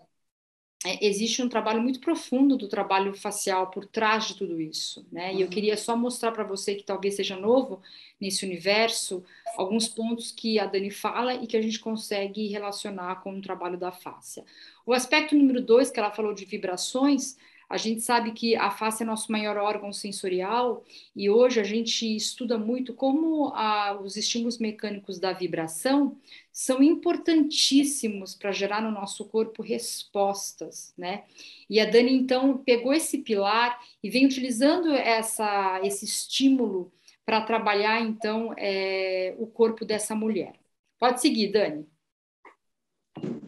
é, 0.85 1.05
existe 1.05 1.43
um 1.43 1.49
trabalho 1.49 1.81
muito 1.81 1.99
profundo 1.99 2.57
do 2.57 2.69
trabalho 2.69 3.15
facial 3.15 3.71
por 3.71 3.87
trás 3.87 4.29
de 4.29 4.37
tudo 4.37 4.61
isso, 4.61 5.07
né? 5.11 5.33
E 5.33 5.41
eu 5.41 5.47
uhum. 5.47 5.51
queria 5.51 5.77
só 5.79 5.97
mostrar 5.97 6.31
para 6.31 6.45
você 6.45 6.75
que 6.75 6.83
talvez 6.85 7.17
seja 7.17 7.37
novo 7.37 7.81
nesse 8.21 8.45
universo 8.45 9.25
alguns 9.57 9.89
pontos 9.89 10.31
que 10.31 10.59
a 10.59 10.67
Dani 10.67 10.91
fala 10.91 11.35
e 11.35 11.47
que 11.47 11.57
a 11.57 11.63
gente 11.63 11.81
consegue 11.81 12.49
relacionar 12.49 13.23
com 13.23 13.37
o 13.37 13.41
trabalho 13.41 13.79
da 13.79 13.91
fáscia. 13.91 14.45
O 14.85 14.93
aspecto 14.93 15.35
número 15.35 15.63
dois 15.63 15.91
que 15.91 15.99
ela 15.99 16.11
falou 16.11 16.35
de 16.35 16.45
vibrações, 16.45 17.39
A 17.69 17.77
gente 17.77 18.03
sabe 18.03 18.33
que 18.33 18.55
a 18.57 18.71
face 18.71 19.03
é 19.03 19.07
nosso 19.07 19.33
maior 19.33 19.57
órgão 19.57 19.93
sensorial 19.93 20.85
e 21.17 21.31
hoje 21.31 21.61
a 21.61 21.65
gente 21.65 22.05
estuda 22.15 22.59
muito 22.59 22.93
como 22.95 23.49
a, 23.55 23.99
os 24.01 24.17
estímulos 24.17 24.59
mecânicos 24.59 25.19
da 25.19 25.33
vibração 25.33 26.17
são 26.53 26.83
importantíssimos 26.83 28.35
para 28.35 28.53
gerar 28.53 28.81
no 28.81 28.91
nosso 28.91 29.25
corpo 29.25 29.63
respostas, 29.63 30.93
né? 30.97 31.25
E 31.69 31.81
a 31.81 31.85
Dani 31.85 32.13
então 32.13 32.59
pegou 32.59 32.93
esse 32.93 33.19
pilar 33.19 33.81
e 34.03 34.11
vem 34.11 34.27
utilizando 34.27 34.93
essa, 34.93 35.81
esse 35.83 36.05
estímulo 36.05 36.93
para 37.25 37.41
trabalhar 37.41 38.01
então 38.01 38.55
é, 38.57 39.35
o 39.39 39.47
corpo 39.47 39.85
dessa 39.85 40.15
mulher. 40.15 40.55
Pode 40.99 41.21
seguir, 41.21 41.51
Dani. 41.51 41.87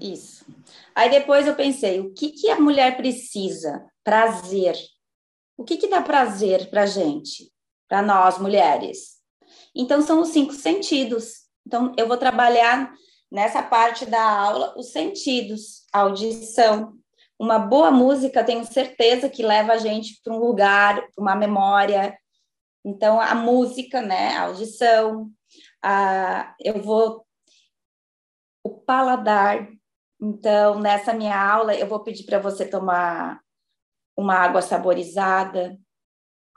Isso. 0.01 0.47
Aí 0.95 1.11
depois 1.11 1.47
eu 1.47 1.55
pensei, 1.55 2.01
o 2.01 2.13
que, 2.13 2.31
que 2.31 2.51
a 2.51 2.61
mulher 2.61 2.97
precisa? 2.97 3.87
Prazer. 4.07 4.77
O 5.57 5.65
que, 5.65 5.77
que 5.77 5.89
dá 5.89 6.01
prazer 6.01 6.71
para 6.71 6.87
gente? 6.87 7.53
Para 7.89 8.03
nós, 8.03 8.39
mulheres? 8.39 9.17
Então, 9.75 10.01
são 10.01 10.21
os 10.21 10.29
cinco 10.29 10.53
sentidos. 10.53 11.49
Então, 11.67 11.93
eu 11.97 12.07
vou 12.07 12.17
trabalhar 12.17 12.95
nessa 13.33 13.65
parte 13.65 14.07
da 14.07 14.23
aula 14.23 14.73
os 14.79 14.93
sentidos, 14.93 15.85
audição. 15.93 16.95
Uma 17.37 17.59
boa 17.59 17.91
música, 17.91 18.45
tenho 18.45 18.65
certeza 18.65 19.29
que 19.29 19.43
leva 19.43 19.73
a 19.73 19.79
gente 19.79 20.21
para 20.23 20.33
um 20.33 20.39
lugar, 20.39 20.95
para 20.95 21.21
uma 21.21 21.35
memória. 21.35 22.17
Então, 22.85 23.21
a 23.21 23.35
música, 23.35 24.01
né, 24.01 24.37
a 24.37 24.43
audição, 24.43 25.33
a, 25.83 26.55
eu 26.61 26.81
vou 26.81 27.27
o 28.63 28.71
paladar, 28.71 29.69
então, 30.23 30.79
nessa 30.79 31.13
minha 31.13 31.37
aula, 31.37 31.75
eu 31.75 31.89
vou 31.89 32.05
pedir 32.05 32.23
para 32.25 32.39
você 32.39 32.65
tomar 32.65 33.45
uma 34.17 34.35
água 34.35 34.63
saborizada 34.63 35.77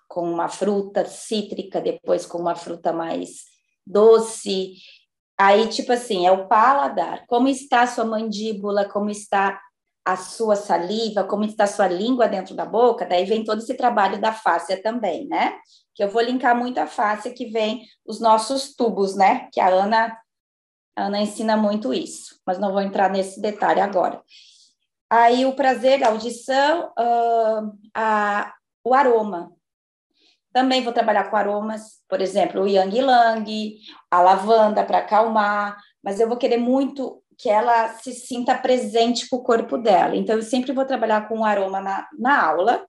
com 0.07 0.21
uma 0.21 0.47
fruta 0.47 1.05
cítrica, 1.05 1.79
depois 1.79 2.25
com 2.25 2.39
uma 2.39 2.55
fruta 2.55 2.91
mais 2.91 3.43
doce. 3.85 4.73
Aí, 5.37 5.67
tipo 5.67 5.91
assim, 5.91 6.25
é 6.25 6.31
o 6.31 6.47
paladar. 6.47 7.25
Como 7.27 7.47
está 7.47 7.81
a 7.81 7.87
sua 7.87 8.05
mandíbula, 8.05 8.89
como 8.89 9.09
está 9.09 9.59
a 10.03 10.17
sua 10.17 10.55
saliva, 10.55 11.23
como 11.23 11.43
está 11.43 11.65
a 11.65 11.67
sua 11.67 11.87
língua 11.87 12.27
dentro 12.27 12.55
da 12.55 12.65
boca, 12.65 13.05
daí 13.05 13.25
vem 13.25 13.43
todo 13.43 13.59
esse 13.59 13.75
trabalho 13.75 14.19
da 14.19 14.33
fáscia 14.33 14.81
também, 14.81 15.27
né? 15.27 15.59
Que 15.93 16.03
eu 16.03 16.09
vou 16.09 16.21
linkar 16.21 16.57
muito 16.57 16.79
a 16.79 16.87
fáscia 16.87 17.31
que 17.31 17.45
vem 17.45 17.85
os 18.05 18.19
nossos 18.19 18.73
tubos, 18.75 19.15
né? 19.15 19.47
Que 19.51 19.59
a 19.59 19.67
Ana 19.67 20.17
a 20.95 21.05
Ana 21.05 21.21
ensina 21.21 21.55
muito 21.55 21.93
isso, 21.93 22.39
mas 22.45 22.59
não 22.59 22.73
vou 22.73 22.81
entrar 22.81 23.09
nesse 23.09 23.39
detalhe 23.39 23.79
agora. 23.79 24.21
Aí 25.09 25.45
o 25.45 25.55
prazer, 25.55 26.03
a 26.03 26.09
audição, 26.09 26.91
uh, 26.99 27.71
a, 27.95 28.53
o 28.83 28.93
aroma. 28.93 29.51
Também 30.53 30.83
vou 30.83 30.93
trabalhar 30.93 31.29
com 31.29 31.35
aromas, 31.35 32.01
por 32.07 32.21
exemplo, 32.21 32.61
o 32.61 32.67
Yang 32.67 33.01
Lang, 33.01 33.77
a 34.11 34.21
lavanda 34.21 34.83
para 34.83 34.99
acalmar, 34.99 35.77
mas 36.03 36.19
eu 36.19 36.27
vou 36.27 36.37
querer 36.37 36.57
muito 36.57 37.23
que 37.37 37.49
ela 37.49 37.89
se 37.99 38.13
sinta 38.13 38.57
presente 38.57 39.29
com 39.29 39.37
o 39.37 39.43
corpo 39.43 39.77
dela. 39.77 40.15
Então, 40.15 40.35
eu 40.35 40.43
sempre 40.43 40.73
vou 40.73 40.85
trabalhar 40.85 41.27
com 41.27 41.45
aroma 41.45 41.79
na, 41.79 42.07
na 42.17 42.43
aula. 42.45 42.85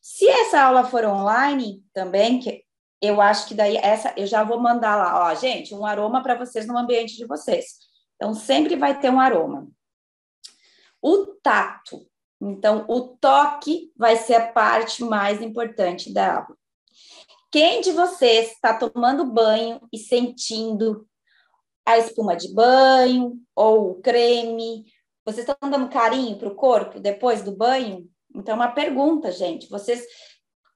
Se 0.00 0.26
essa 0.26 0.62
aula 0.62 0.84
for 0.84 1.04
online 1.04 1.82
também, 1.92 2.40
que 2.40 2.64
eu 3.02 3.20
acho 3.20 3.48
que 3.48 3.54
daí 3.54 3.76
essa 3.76 4.14
eu 4.16 4.26
já 4.26 4.44
vou 4.44 4.60
mandar 4.60 4.96
lá, 4.96 5.28
ó, 5.28 5.34
gente, 5.34 5.74
um 5.74 5.84
aroma 5.84 6.22
para 6.22 6.36
vocês 6.36 6.66
no 6.66 6.78
ambiente 6.78 7.16
de 7.16 7.26
vocês. 7.26 7.66
Então 8.14 8.32
sempre 8.32 8.76
vai 8.76 8.98
ter 8.98 9.10
um 9.10 9.20
aroma. 9.20 9.68
O 11.02 11.26
tato. 11.42 12.06
Então 12.40 12.84
o 12.88 13.00
toque 13.16 13.92
vai 13.96 14.16
ser 14.16 14.34
a 14.34 14.52
parte 14.52 15.04
mais 15.04 15.42
importante 15.42 16.12
da 16.12 16.36
aula. 16.36 16.56
Quem 17.50 17.82
de 17.82 17.92
vocês 17.92 18.52
está 18.52 18.72
tomando 18.72 19.26
banho 19.26 19.80
e 19.92 19.98
sentindo 19.98 21.06
a 21.84 21.98
espuma 21.98 22.34
de 22.34 22.52
banho 22.54 23.34
ou 23.54 23.90
o 23.90 23.94
creme? 24.00 24.86
Vocês 25.24 25.46
estão 25.46 25.70
dando 25.70 25.90
carinho 25.90 26.38
para 26.38 26.48
o 26.48 26.54
corpo 26.54 26.98
depois 26.98 27.42
do 27.42 27.54
banho? 27.54 28.08
Então, 28.34 28.54
uma 28.54 28.68
pergunta, 28.68 29.30
gente. 29.30 29.68
Vocês 29.68 30.02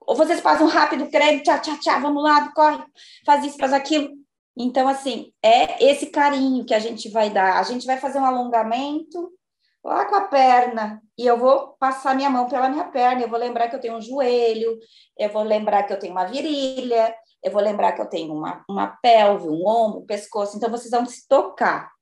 ou 0.07 0.15
vocês 0.15 0.41
passam 0.41 0.69
rápido, 0.69 1.11
creme, 1.11 1.43
tchá, 1.43 1.59
tchá, 1.59 1.77
tchá, 1.79 1.99
vamos 1.99 2.23
lá, 2.23 2.53
corre, 2.53 2.85
faz 3.25 3.45
isso, 3.45 3.59
faz 3.59 3.73
aquilo. 3.73 4.15
Então, 4.57 4.87
assim, 4.87 5.33
é 5.43 5.85
esse 5.85 6.07
carinho 6.07 6.65
que 6.65 6.73
a 6.73 6.79
gente 6.79 7.11
vai 7.11 7.29
dar. 7.29 7.59
A 7.59 7.63
gente 7.65 7.85
vai 7.85 7.99
fazer 7.99 8.19
um 8.19 8.25
alongamento 8.25 9.33
lá 9.87 10.05
com 10.05 10.17
a 10.17 10.23
perna, 10.23 11.01
e 11.17 11.25
eu 11.25 11.39
vou 11.39 11.77
passar 11.79 12.15
minha 12.15 12.29
mão 12.29 12.49
pela 12.49 12.69
minha 12.69 12.85
perna, 12.85 13.23
eu 13.23 13.29
vou 13.29 13.39
lembrar 13.39 13.69
que 13.69 13.77
eu 13.77 13.81
tenho 13.81 13.97
um 13.97 14.01
joelho, 14.01 14.79
eu 15.17 15.31
vou 15.31 15.43
lembrar 15.43 15.85
que 15.85 15.93
eu 15.93 15.99
tenho 15.99 16.13
uma 16.13 16.25
virilha, 16.25 17.15
eu 17.43 17.53
vou 17.53 17.63
lembrar 17.63 17.93
que 17.93 18.01
eu 18.01 18.09
tenho 18.09 18.35
uma, 18.35 18.65
uma 18.69 18.89
pelve, 19.01 19.49
um 19.49 19.67
ombro, 19.67 20.01
um 20.01 20.07
pescoço, 20.07 20.57
então 20.57 20.69
vocês 20.69 20.91
vão 20.91 21.07
se 21.07 21.27
tocar. 21.29 21.93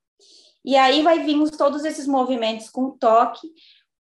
E 0.65 0.77
aí 0.77 1.03
vai 1.03 1.19
vir 1.19 1.51
todos 1.51 1.85
esses 1.85 2.07
movimentos 2.07 2.71
com 2.71 2.91
toque, 2.91 3.49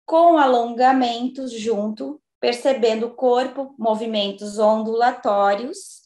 com 0.06 0.38
alongamentos 0.38 1.52
junto, 1.52 2.20
percebendo 2.40 3.06
o 3.06 3.14
corpo, 3.14 3.74
movimentos 3.78 4.58
ondulatórios. 4.58 6.02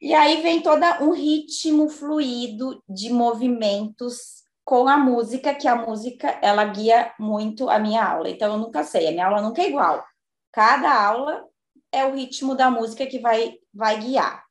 E 0.00 0.12
aí 0.12 0.42
vem 0.42 0.60
todo 0.60 0.84
um 1.00 1.12
ritmo 1.12 1.88
fluido 1.88 2.82
de 2.88 3.08
movimentos 3.10 4.41
com 4.72 4.88
a 4.88 4.96
música, 4.96 5.54
que 5.54 5.68
a 5.68 5.76
música 5.76 6.38
ela 6.40 6.64
guia 6.64 7.12
muito 7.18 7.68
a 7.68 7.78
minha 7.78 8.02
aula. 8.02 8.30
Então 8.30 8.54
eu 8.54 8.58
nunca 8.58 8.82
sei, 8.82 9.06
a 9.06 9.10
minha 9.10 9.26
aula 9.26 9.42
nunca 9.42 9.60
é 9.60 9.68
igual. 9.68 10.02
Cada 10.50 10.90
aula 10.90 11.44
é 11.92 12.06
o 12.06 12.14
ritmo 12.14 12.54
da 12.54 12.70
música 12.70 13.04
que 13.04 13.18
vai 13.18 13.58
vai 13.74 14.00
guiar. 14.00 14.42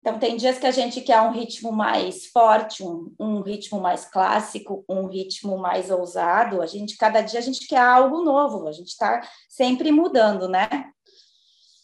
Então, 0.00 0.18
tem 0.18 0.36
dias 0.36 0.58
que 0.58 0.66
a 0.66 0.70
gente 0.70 1.00
quer 1.00 1.18
um 1.22 1.32
ritmo 1.32 1.72
mais 1.72 2.26
forte, 2.26 2.82
um, 2.82 3.14
um, 3.18 3.40
ritmo 3.40 3.80
mais 3.80 4.04
clássico, 4.04 4.84
um 4.86 5.06
ritmo 5.06 5.56
mais 5.56 5.90
ousado. 5.90 6.60
A 6.60 6.66
gente, 6.66 6.98
cada 6.98 7.22
dia, 7.22 7.38
a 7.38 7.42
gente 7.42 7.66
quer 7.66 7.80
algo 7.80 8.22
novo, 8.22 8.68
a 8.68 8.72
gente 8.72 8.88
está 8.88 9.26
sempre 9.48 9.90
mudando, 9.90 10.46
né? 10.46 10.68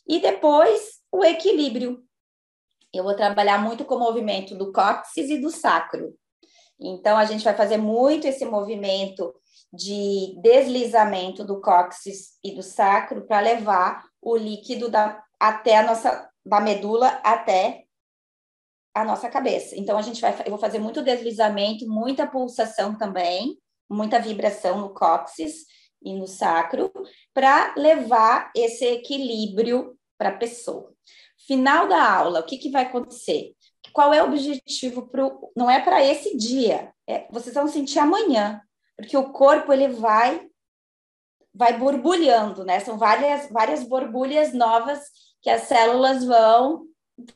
E 0.06 0.20
depois, 0.20 1.00
o 1.10 1.24
equilíbrio. 1.24 2.02
Eu 2.92 3.04
vou 3.04 3.16
trabalhar 3.16 3.58
muito 3.58 3.86
com 3.86 3.94
o 3.94 4.00
movimento 4.00 4.54
do 4.54 4.70
cóccix 4.70 5.30
e 5.30 5.38
do 5.38 5.50
sacro. 5.50 6.14
Então, 6.78 7.16
a 7.16 7.24
gente 7.24 7.44
vai 7.44 7.54
fazer 7.54 7.76
muito 7.76 8.26
esse 8.26 8.44
movimento 8.44 9.34
de 9.72 10.38
deslizamento 10.42 11.44
do 11.44 11.60
cóccix 11.60 12.38
e 12.42 12.54
do 12.54 12.62
sacro 12.62 13.26
para 13.26 13.40
levar 13.40 14.04
o 14.20 14.36
líquido 14.36 14.88
da, 14.88 15.22
até 15.38 15.78
a 15.78 15.82
nossa 15.82 16.30
da 16.44 16.60
medula 16.60 17.08
até 17.24 17.86
a 18.94 19.04
nossa 19.04 19.28
cabeça. 19.28 19.76
Então, 19.76 19.98
a 19.98 20.02
gente 20.02 20.20
vai, 20.20 20.34
eu 20.44 20.50
vou 20.50 20.58
fazer 20.58 20.78
muito 20.78 21.02
deslizamento, 21.02 21.86
muita 21.86 22.26
pulsação 22.26 22.96
também, 22.96 23.58
muita 23.90 24.20
vibração 24.20 24.80
no 24.80 24.94
cóccix 24.94 25.66
e 26.02 26.14
no 26.14 26.26
sacro, 26.26 26.90
para 27.34 27.74
levar 27.76 28.50
esse 28.54 28.86
equilíbrio 28.86 29.98
para 30.16 30.30
a 30.30 30.36
pessoa. 30.36 30.94
Final 31.46 31.88
da 31.88 32.10
aula, 32.10 32.40
o 32.40 32.44
que, 32.44 32.56
que 32.56 32.70
vai 32.70 32.84
acontecer? 32.84 33.55
Qual 33.96 34.12
é 34.12 34.22
o 34.22 34.26
objetivo 34.26 35.08
pro, 35.08 35.50
não 35.56 35.70
é 35.70 35.80
para 35.80 36.04
esse 36.04 36.36
dia, 36.36 36.92
é, 37.08 37.26
vocês 37.30 37.54
vão 37.54 37.66
sentir 37.66 37.98
amanhã, 37.98 38.60
porque 38.94 39.16
o 39.16 39.32
corpo 39.32 39.72
ele 39.72 39.88
vai 39.88 40.46
vai 41.54 41.78
borbulhando, 41.78 42.62
né? 42.62 42.78
São 42.80 42.98
várias 42.98 43.48
várias 43.48 43.84
borbulhas 43.84 44.52
novas 44.52 45.00
que 45.40 45.48
as 45.48 45.62
células 45.62 46.26
vão 46.26 46.84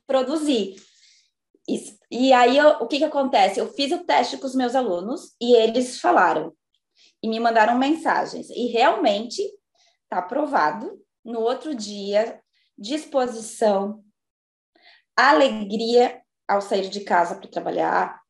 produzir. 0.06 0.76
Isso. 1.66 1.96
E 2.10 2.30
aí, 2.30 2.58
eu, 2.58 2.68
o 2.72 2.86
que, 2.86 2.98
que 2.98 3.04
acontece? 3.04 3.58
Eu 3.58 3.72
fiz 3.72 3.90
o 3.92 4.04
teste 4.04 4.36
com 4.36 4.46
os 4.46 4.54
meus 4.54 4.74
alunos 4.74 5.34
e 5.40 5.54
eles 5.54 5.98
falaram 5.98 6.52
e 7.22 7.28
me 7.30 7.40
mandaram 7.40 7.78
mensagens. 7.78 8.50
E 8.50 8.66
realmente 8.66 9.40
está 10.02 10.18
aprovado. 10.18 11.02
No 11.24 11.40
outro 11.40 11.74
dia, 11.74 12.38
disposição, 12.76 14.04
alegria 15.16 16.20
ao 16.50 16.60
sair 16.60 16.88
de 16.88 17.00
casa 17.00 17.36
para 17.36 17.48
trabalhar, 17.48 18.20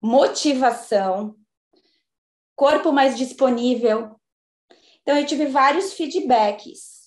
motivação, 0.00 1.36
corpo 2.56 2.90
mais 2.92 3.16
disponível. 3.16 4.18
Então, 5.02 5.16
eu 5.18 5.26
tive 5.26 5.46
vários 5.46 5.92
feedbacks 5.92 7.02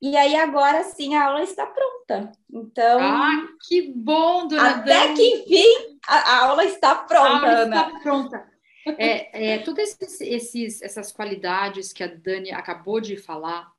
e 0.00 0.16
aí 0.16 0.36
agora 0.36 0.84
sim 0.84 1.14
a 1.14 1.26
aula 1.26 1.42
está 1.42 1.66
pronta. 1.66 2.32
Então. 2.52 3.00
Ah, 3.00 3.48
que 3.66 3.92
bom, 3.92 4.46
dona 4.46 4.76
Até 4.76 5.08
Dani. 5.08 5.16
que 5.16 5.22
enfim 5.22 5.98
a, 6.06 6.44
aula 6.44 6.64
está 6.64 6.94
pronta, 6.94 7.28
a 7.28 7.34
aula 7.34 7.48
Ana. 7.48 7.76
Está 7.76 8.00
pronta. 8.00 8.56
É, 8.98 9.54
é, 9.54 9.58
todas 9.58 9.96
esses, 10.00 10.20
esses, 10.20 10.82
essas 10.82 11.10
qualidades 11.10 11.92
que 11.92 12.04
a 12.04 12.06
Dani 12.06 12.52
acabou 12.52 13.00
de 13.00 13.16
falar 13.16 13.72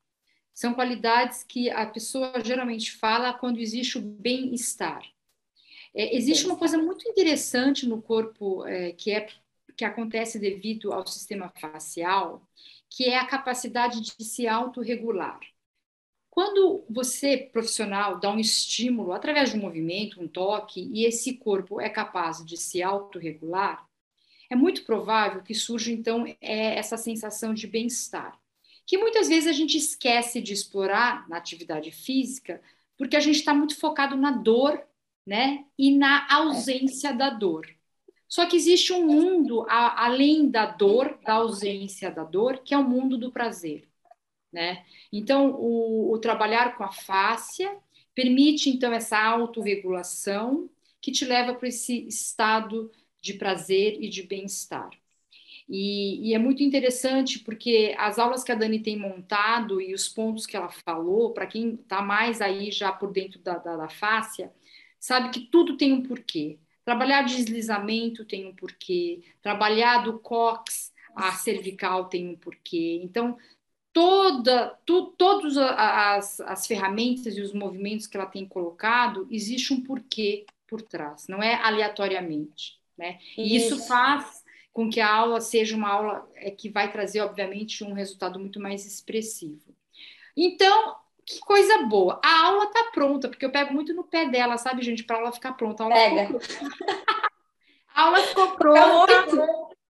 são 0.54 0.74
qualidades 0.74 1.44
que 1.44 1.70
a 1.70 1.86
pessoa 1.86 2.34
geralmente 2.44 2.92
fala 2.92 3.32
quando 3.32 3.60
existe 3.60 3.98
o 3.98 4.02
bem-estar. 4.02 5.02
É, 5.96 6.16
existe 6.16 6.46
uma 6.46 6.58
coisa 6.58 6.78
muito 6.78 7.08
interessante 7.08 7.88
no 7.88 8.02
corpo 8.02 8.66
é, 8.66 8.92
que 8.92 9.12
é 9.12 9.28
que 9.78 9.86
acontece 9.86 10.40
devido 10.40 10.92
ao 10.92 11.06
sistema 11.06 11.54
facial, 11.62 12.42
que 12.90 13.06
é 13.06 13.18
a 13.18 13.28
capacidade 13.28 14.02
de 14.02 14.24
se 14.24 14.48
autorregular. 14.48 15.40
Quando 16.32 16.84
você, 16.90 17.38
profissional, 17.38 18.20
dá 18.20 18.32
um 18.32 18.40
estímulo 18.40 19.12
através 19.12 19.52
de 19.52 19.58
um 19.58 19.62
movimento, 19.62 20.22
um 20.22 20.28
toque, 20.28 20.90
e 20.92 21.06
esse 21.06 21.34
corpo 21.34 21.80
é 21.80 21.90
capaz 21.90 22.44
de 22.44 22.58
se 22.58 22.82
autorregular, 22.82 23.88
é 24.50 24.56
muito 24.56 24.84
provável 24.84 25.44
que 25.44 25.54
surja, 25.54 25.92
então, 25.92 26.26
é, 26.42 26.78
essa 26.78 26.98
sensação 26.98 27.54
de 27.54 27.68
bem-estar, 27.68 28.40
que 28.86 28.98
muitas 28.98 29.28
vezes 29.28 29.48
a 29.48 29.52
gente 29.52 29.78
esquece 29.78 30.42
de 30.42 30.54
explorar 30.54 31.28
na 31.28 31.38
atividade 31.38 31.92
física, 31.92 32.62
porque 32.98 33.16
a 33.16 33.20
gente 33.20 33.38
está 33.38 33.54
muito 33.54 33.78
focado 33.78 34.16
na 34.16 34.32
dor, 34.32 34.82
né, 35.28 35.66
e 35.78 35.94
na 35.94 36.26
ausência 36.34 37.14
da 37.14 37.30
dor. 37.30 37.68
Só 38.30 38.46
que 38.46 38.56
existe 38.56 38.94
um 38.94 39.06
mundo 39.06 39.66
a, 39.68 40.06
além 40.06 40.50
da 40.50 40.66
dor, 40.66 41.20
da 41.22 41.34
ausência 41.34 42.10
da 42.10 42.24
dor, 42.24 42.60
que 42.64 42.74
é 42.74 42.78
o 42.78 42.88
mundo 42.88 43.18
do 43.18 43.30
prazer. 43.30 43.90
Né? 44.52 44.86
Então, 45.12 45.52
o, 45.52 46.14
o 46.14 46.18
trabalhar 46.20 46.78
com 46.78 46.84
a 46.86 46.94
fáscia 46.94 47.78
permite, 48.16 48.70
então, 48.70 48.94
essa 48.94 49.22
autorregulação 49.22 50.70
que 51.02 51.12
te 51.12 51.26
leva 51.26 51.54
para 51.54 51.68
esse 51.68 52.08
estado 52.08 52.90
de 53.22 53.34
prazer 53.34 53.98
e 54.02 54.10
de 54.10 54.24
bem-estar. 54.24 54.90
E, 55.70 56.30
e, 56.30 56.34
é 56.34 56.40
muito 56.40 56.64
interessante 56.64 57.40
porque 57.40 57.94
as 57.98 58.18
aulas 58.18 58.44
que 58.44 58.52
a 58.54 58.56
Dani 58.56 58.80
tem 58.80 58.98
montado 58.98 59.82
e 59.82 59.94
os 59.94 60.08
pontos 60.08 60.46
que 60.46 60.56
ela 60.56 60.70
falou, 60.70 61.34
para 61.34 61.46
quem 61.46 61.76
está 61.76 62.02
mais 62.02 62.40
aí 62.42 62.72
já 62.72 62.92
por 62.94 63.12
dentro 63.12 63.40
da, 63.40 63.58
da, 63.58 63.76
da 63.76 63.90
fáscia, 63.90 64.54
sabe 65.00 65.30
que 65.30 65.42
tudo 65.42 65.78
tem 65.78 65.94
um 65.94 66.04
porquê. 66.04 66.58
Trabalhar 66.84 67.24
deslizamento 67.24 68.24
tem 68.26 68.46
um 68.46 68.56
porquê, 68.56 69.22
trabalhar 69.42 70.04
do 70.04 70.20
cox 70.20 70.94
a 71.16 71.32
cervical 71.34 72.06
tem 72.06 72.30
um 72.30 72.36
porquê. 72.36 73.00
Então, 73.04 73.38
toda, 73.92 74.78
tu, 74.86 75.08
todas 75.18 75.58
as, 75.58 76.40
as 76.42 76.68
ferramentas 76.68 77.36
e 77.36 77.42
os 77.42 77.54
movimentos 77.54 78.06
que 78.06 78.16
ela 78.16 78.28
tem 78.28 78.46
colocado, 78.46 79.28
existe 79.32 79.74
um 79.74 79.82
porquê 79.82 80.46
por 80.68 80.82
trás, 80.82 81.28
não 81.28 81.42
é 81.42 81.56
aleatoriamente. 81.56 82.80
Né? 82.96 83.20
E 83.36 83.56
isso, 83.56 83.76
isso 83.76 83.88
faz 83.88 84.44
com 84.72 84.90
que 84.90 85.00
a 85.00 85.12
aula 85.12 85.42
seja 85.42 85.76
uma 85.76 85.90
aula 85.90 86.30
é, 86.36 86.52
que 86.52 86.70
vai 86.70 86.92
trazer, 86.92 87.22
obviamente, 87.22 87.84
um 87.84 87.94
resultado 87.94 88.40
muito 88.40 88.60
mais 88.60 88.86
expressivo. 88.86 89.76
Então, 90.36 90.96
que 91.28 91.40
coisa 91.42 91.84
boa. 91.84 92.22
A 92.24 92.46
aula 92.46 92.64
está 92.64 92.86
pronta, 92.94 93.28
porque 93.28 93.46
eu 93.46 93.52
pego 93.52 93.74
muito 93.74 93.94
no 93.94 94.06
pé 94.06 94.30
dela, 94.30 94.58
sabe, 94.58 94.82
gente, 94.82 95.04
para 95.04 95.18
aula 95.18 95.34
ficar 95.34 95.52
pronta. 95.54 95.84
A 95.84 95.86
aula 95.88 95.96
Pega. 95.96 96.40
a 97.94 98.02
aula 98.02 98.18
ficou 98.20 98.52
pronta. 98.56 99.26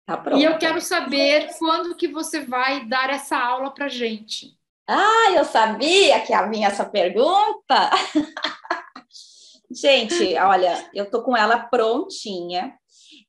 Tá 0.06 0.16
pronta. 0.16 0.40
E 0.40 0.44
eu 0.44 0.56
quero 0.56 0.80
saber 0.80 1.50
quando 1.58 1.94
que 1.94 2.08
você 2.08 2.40
vai 2.40 2.87
dar 2.87 3.11
essa 3.11 3.37
aula 3.37 3.70
para 3.70 3.88
gente. 3.88 4.56
Ah, 4.88 5.32
eu 5.35 5.44
sabia 5.44 6.18
que 6.23 6.32
ia 6.32 6.47
vir 6.47 6.64
essa 6.64 6.87
pergunta. 6.87 7.90
gente, 9.70 10.35
olha, 10.38 10.88
eu 10.94 11.11
tô 11.11 11.23
com 11.23 11.37
ela 11.37 11.58
prontinha. 11.58 12.75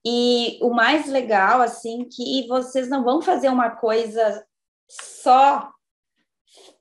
E 0.06 0.58
o 0.62 0.74
mais 0.74 1.06
legal, 1.06 1.60
assim, 1.60 2.08
que 2.10 2.48
vocês 2.48 2.88
não 2.88 3.03
vão 3.03 3.22
fazer 3.22 3.50
uma 3.50 3.72
coisa 3.72 4.46
só 4.88 5.70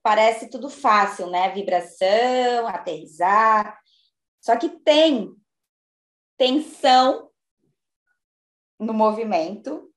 parece 0.09 0.49
tudo 0.49 0.71
fácil, 0.71 1.27
né? 1.27 1.51
Vibração, 1.51 2.67
aterrizar. 2.67 3.79
Só 4.41 4.57
que 4.57 4.71
tem 4.71 5.31
tensão 6.39 7.29
no 8.81 8.95
movimento. 8.95 9.93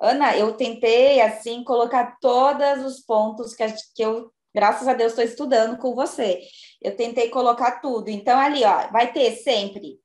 Ana, 0.00 0.36
eu 0.36 0.56
tentei, 0.56 1.20
assim, 1.20 1.62
colocar 1.62 2.18
todos 2.20 2.84
os 2.84 2.98
pontos 2.98 3.54
que, 3.54 3.64
que 3.94 4.02
eu, 4.02 4.32
graças 4.52 4.88
a 4.88 4.92
Deus, 4.92 5.12
estou 5.12 5.24
estudando 5.24 5.78
com 5.78 5.94
você. 5.94 6.40
Eu 6.82 6.96
tentei 6.96 7.28
colocar 7.30 7.80
tudo. 7.80 8.08
Então, 8.08 8.36
ali, 8.36 8.64
ó, 8.64 8.90
vai 8.90 9.12
ter 9.12 9.36
sempre 9.36 10.00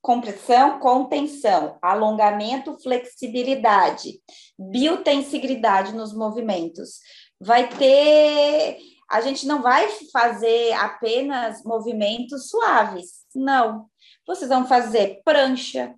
compressão, 0.00 0.78
contenção, 0.78 1.76
alongamento, 1.82 2.78
flexibilidade, 2.80 4.20
biotensigridade 4.56 5.92
nos 5.92 6.14
movimentos, 6.14 7.00
vai 7.44 7.68
ter. 7.68 8.78
A 9.08 9.20
gente 9.20 9.46
não 9.46 9.62
vai 9.62 9.88
fazer 10.12 10.72
apenas 10.72 11.62
movimentos 11.62 12.48
suaves, 12.48 13.24
não. 13.34 13.86
Vocês 14.26 14.48
vão 14.48 14.66
fazer 14.66 15.20
prancha, 15.24 15.94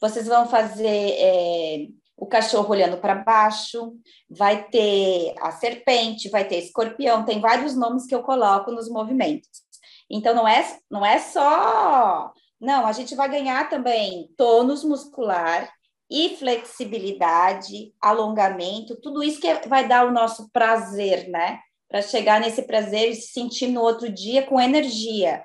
vocês 0.00 0.26
vão 0.26 0.48
fazer 0.48 1.14
é, 1.16 1.86
o 2.16 2.26
cachorro 2.26 2.70
olhando 2.70 2.98
para 2.98 3.14
baixo, 3.14 3.94
vai 4.28 4.64
ter 4.64 5.34
a 5.40 5.52
serpente, 5.52 6.28
vai 6.28 6.44
ter 6.46 6.58
escorpião, 6.58 7.24
tem 7.24 7.40
vários 7.40 7.76
nomes 7.76 8.06
que 8.06 8.14
eu 8.14 8.22
coloco 8.22 8.72
nos 8.72 8.88
movimentos. 8.88 9.62
Então, 10.10 10.34
não 10.34 10.46
é, 10.46 10.78
não 10.90 11.06
é 11.06 11.18
só. 11.18 12.32
Não, 12.60 12.86
a 12.86 12.92
gente 12.92 13.14
vai 13.14 13.28
ganhar 13.28 13.68
também 13.70 14.28
tônus 14.36 14.84
muscular, 14.84 15.72
e 16.12 16.36
flexibilidade, 16.36 17.94
alongamento, 17.98 19.00
tudo 19.00 19.22
isso 19.22 19.40
que 19.40 19.66
vai 19.66 19.88
dar 19.88 20.06
o 20.06 20.12
nosso 20.12 20.50
prazer, 20.52 21.26
né? 21.30 21.58
Para 21.88 22.02
chegar 22.02 22.38
nesse 22.38 22.62
prazer 22.62 23.08
e 23.10 23.14
se 23.14 23.32
sentir 23.32 23.68
no 23.68 23.80
outro 23.80 24.10
dia 24.10 24.42
com 24.42 24.60
energia. 24.60 25.42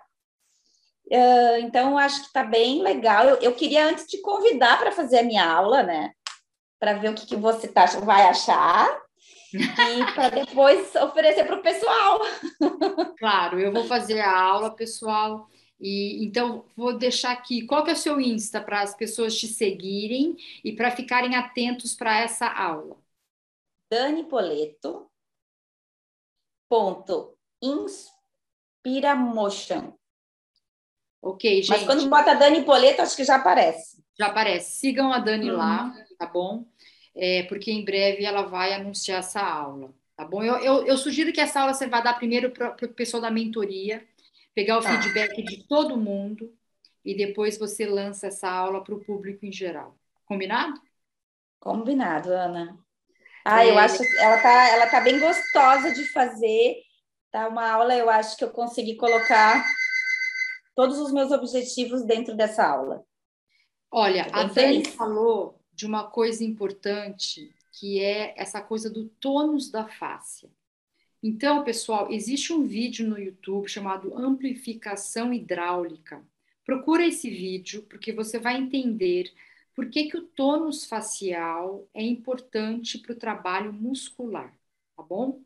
Uh, 1.09 1.59
então, 1.61 1.97
acho 1.97 2.19
que 2.19 2.27
está 2.27 2.43
bem 2.43 2.81
legal. 2.81 3.25
Eu, 3.25 3.35
eu, 3.37 3.53
queria 3.53 3.85
antes 3.85 4.05
te 4.05 4.19
convidar 4.19 4.77
para 4.77 4.91
fazer 4.91 5.19
a 5.19 5.23
minha 5.23 5.49
aula, 5.49 5.83
né? 5.83 6.11
Para 6.77 6.95
ver 6.95 7.11
o 7.11 7.15
que, 7.15 7.25
que 7.25 7.37
você 7.37 7.69
tá, 7.69 7.85
vai 8.01 8.23
achar 8.23 8.89
e 9.53 10.13
para 10.13 10.29
depois 10.29 10.93
oferecer 10.95 11.45
para 11.45 11.55
o 11.55 11.61
pessoal. 11.61 12.19
Claro, 13.17 13.57
eu 13.57 13.71
vou 13.71 13.85
fazer 13.85 14.19
a 14.19 14.37
aula, 14.37 14.75
pessoal. 14.75 15.47
E 15.79 16.25
então 16.25 16.65
vou 16.75 16.97
deixar 16.97 17.31
aqui 17.31 17.65
qual 17.65 17.83
que 17.83 17.91
é 17.91 17.93
o 17.93 17.97
seu 17.97 18.19
Insta 18.19 18.59
para 18.59 18.81
as 18.81 18.95
pessoas 18.95 19.37
te 19.37 19.47
seguirem 19.47 20.35
e 20.63 20.71
para 20.71 20.89
ficarem 20.89 21.35
atentos 21.35 21.93
para 21.93 22.19
essa 22.19 22.47
aula. 22.47 22.97
Dani 23.89 24.23
Poleto 24.23 25.07
ponto 26.69 27.37
inspiramotion. 27.61 29.93
Ok, 31.21 31.61
gente. 31.61 31.69
Mas 31.69 31.83
quando 31.83 32.09
bota 32.09 32.35
Dani 32.35 32.63
Poleto, 32.63 33.01
acho 33.01 33.15
que 33.15 33.23
já 33.23 33.37
aparece. 33.37 34.03
Já 34.17 34.27
aparece. 34.27 34.79
Sigam 34.79 35.11
a 35.11 35.19
Dani 35.19 35.51
uhum. 35.51 35.57
lá, 35.57 35.93
tá 36.17 36.25
bom? 36.25 36.65
É, 37.15 37.43
porque 37.43 37.71
em 37.71 37.83
breve 37.83 38.23
ela 38.25 38.43
vai 38.43 38.73
anunciar 38.73 39.19
essa 39.19 39.41
aula, 39.41 39.93
tá 40.15 40.23
bom? 40.23 40.41
Eu, 40.43 40.57
eu, 40.57 40.85
eu 40.85 40.97
sugiro 40.97 41.33
que 41.33 41.41
essa 41.41 41.61
aula 41.61 41.73
você 41.73 41.87
vá 41.87 41.99
dar 41.99 42.13
primeiro 42.13 42.51
para 42.51 42.75
o 42.83 42.89
pessoal 42.89 43.21
da 43.21 43.31
mentoria, 43.31 44.07
pegar 44.57 44.79
o 44.79 44.81
tá. 44.81 44.99
feedback 44.99 45.43
de 45.43 45.67
todo 45.67 45.95
mundo 45.95 46.51
e 47.05 47.15
depois 47.15 47.59
você 47.59 47.85
lança 47.85 48.25
essa 48.25 48.49
aula 48.49 48.83
para 48.83 48.95
o 48.95 49.05
público 49.05 49.45
em 49.45 49.51
geral. 49.51 49.95
Combinado? 50.25 50.81
Combinado, 51.59 52.31
Ana. 52.31 52.75
Ah, 53.45 53.63
é... 53.63 53.69
eu 53.69 53.77
acho 53.77 53.99
que 53.99 54.17
ela 54.17 54.41
tá, 54.41 54.69
ela 54.69 54.87
tá 54.87 54.99
bem 54.99 55.19
gostosa 55.19 55.93
de 55.93 56.05
fazer. 56.05 56.77
Tá 57.29 57.47
uma 57.47 57.69
aula, 57.69 57.95
eu 57.95 58.09
acho 58.09 58.35
que 58.35 58.43
eu 58.43 58.49
consegui 58.49 58.95
colocar 58.95 59.63
todos 60.75 60.97
os 60.97 61.11
meus 61.11 61.31
objetivos 61.31 62.03
dentro 62.03 62.35
dessa 62.35 62.65
aula. 62.65 63.05
Olha, 63.91 64.25
a 64.33 64.45
Dani 64.45 64.85
falou 64.85 65.61
de 65.71 65.85
uma 65.85 66.09
coisa 66.09 66.43
importante, 66.43 67.53
que 67.73 68.03
é 68.03 68.33
essa 68.35 68.59
coisa 68.59 68.89
do 68.89 69.07
tônus 69.07 69.69
da 69.69 69.87
face. 69.87 70.51
Então, 71.21 71.63
pessoal, 71.63 72.11
existe 72.11 72.53
um 72.53 72.63
vídeo 72.65 73.07
no 73.07 73.17
YouTube 73.17 73.67
chamado 73.67 74.15
Amplificação 74.15 75.33
Hidráulica. 75.33 76.23
Procura 76.63 77.05
esse 77.05 77.29
vídeo 77.29 77.83
porque 77.83 78.11
você 78.11 78.37
vai 78.37 78.57
entender 78.57 79.33
por 79.73 79.89
que, 79.89 80.05
que 80.09 80.17
o 80.17 80.27
tônus 80.27 80.85
facial 80.85 81.87
é 81.93 82.03
importante 82.03 82.99
para 82.99 83.13
o 83.13 83.17
trabalho 83.17 83.73
muscular, 83.73 84.51
tá 84.95 85.03
bom? 85.03 85.41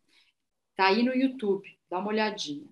Tá 0.76 0.88
aí 0.88 1.04
no 1.04 1.14
YouTube, 1.14 1.78
dá 1.90 2.00
uma 2.00 2.10
olhadinha. 2.10 2.68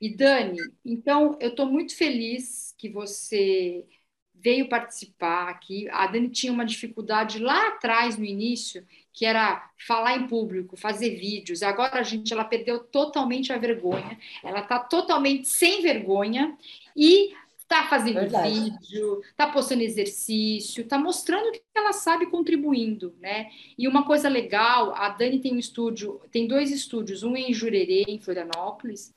E 0.00 0.14
Dani, 0.14 0.58
então 0.84 1.36
eu 1.40 1.50
estou 1.50 1.66
muito 1.66 1.96
feliz 1.96 2.74
que 2.78 2.88
você 2.88 3.86
veio 4.40 4.68
participar 4.68 5.48
aqui. 5.48 5.88
A 5.90 6.06
Dani 6.06 6.28
tinha 6.28 6.52
uma 6.52 6.64
dificuldade 6.64 7.38
lá 7.38 7.68
atrás, 7.68 8.16
no 8.16 8.24
início, 8.24 8.86
que 9.12 9.24
era 9.24 9.70
falar 9.86 10.16
em 10.16 10.26
público, 10.26 10.76
fazer 10.76 11.16
vídeos. 11.16 11.62
Agora 11.62 11.98
a 11.98 12.02
gente, 12.02 12.32
ela 12.32 12.44
perdeu 12.44 12.78
totalmente 12.78 13.52
a 13.52 13.58
vergonha. 13.58 14.18
Ela 14.44 14.60
está 14.60 14.78
totalmente 14.78 15.48
sem 15.48 15.82
vergonha 15.82 16.56
e 16.96 17.32
está 17.68 17.84
fazendo 17.86 18.20
Verdade. 18.20 18.48
vídeo, 18.48 19.20
está 19.20 19.46
postando 19.48 19.82
exercício, 19.82 20.82
está 20.82 20.98
mostrando 20.98 21.52
que 21.52 21.60
ela 21.74 21.92
sabe 21.92 22.26
contribuindo, 22.26 23.14
né? 23.20 23.50
E 23.76 23.86
uma 23.86 24.06
coisa 24.06 24.26
legal, 24.26 24.94
a 24.94 25.10
Dani 25.10 25.38
tem 25.38 25.52
um 25.52 25.58
estúdio, 25.58 26.20
tem 26.32 26.46
dois 26.46 26.70
estúdios, 26.70 27.22
um 27.22 27.36
em 27.36 27.52
Jurerê, 27.52 28.04
em 28.08 28.18
Florianópolis, 28.18 29.14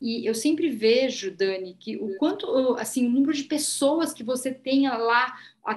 E 0.00 0.26
eu 0.28 0.34
sempre 0.34 0.68
vejo, 0.68 1.34
Dani, 1.34 1.74
que 1.74 1.96
o 1.96 2.16
quanto, 2.18 2.74
assim, 2.78 3.06
o 3.06 3.10
número 3.10 3.32
de 3.32 3.44
pessoas 3.44 4.12
que 4.12 4.22
você 4.22 4.52
tem 4.52 4.88
lá, 4.88 5.34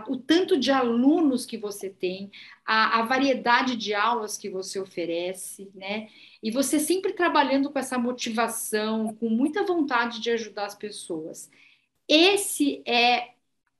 o 0.07 0.17
tanto 0.17 0.57
de 0.57 0.71
alunos 0.71 1.45
que 1.45 1.57
você 1.57 1.89
tem, 1.89 2.29
a, 2.65 2.99
a, 2.99 3.01
variedade 3.03 3.77
de 3.77 3.93
aulas 3.93 4.37
que 4.37 4.49
você 4.49 4.77
oferece, 4.77 5.71
né? 5.73 6.09
E 6.43 6.51
você 6.51 6.79
sempre 6.79 7.13
trabalhando 7.13 7.71
com 7.71 7.79
essa 7.79 7.97
motivação, 7.97 9.13
com 9.15 9.29
muita 9.29 9.63
vontade 9.63 10.19
de 10.19 10.29
ajudar 10.31 10.65
as 10.65 10.75
pessoas. 10.75 11.49
Esse 12.07 12.83
é, 12.85 13.29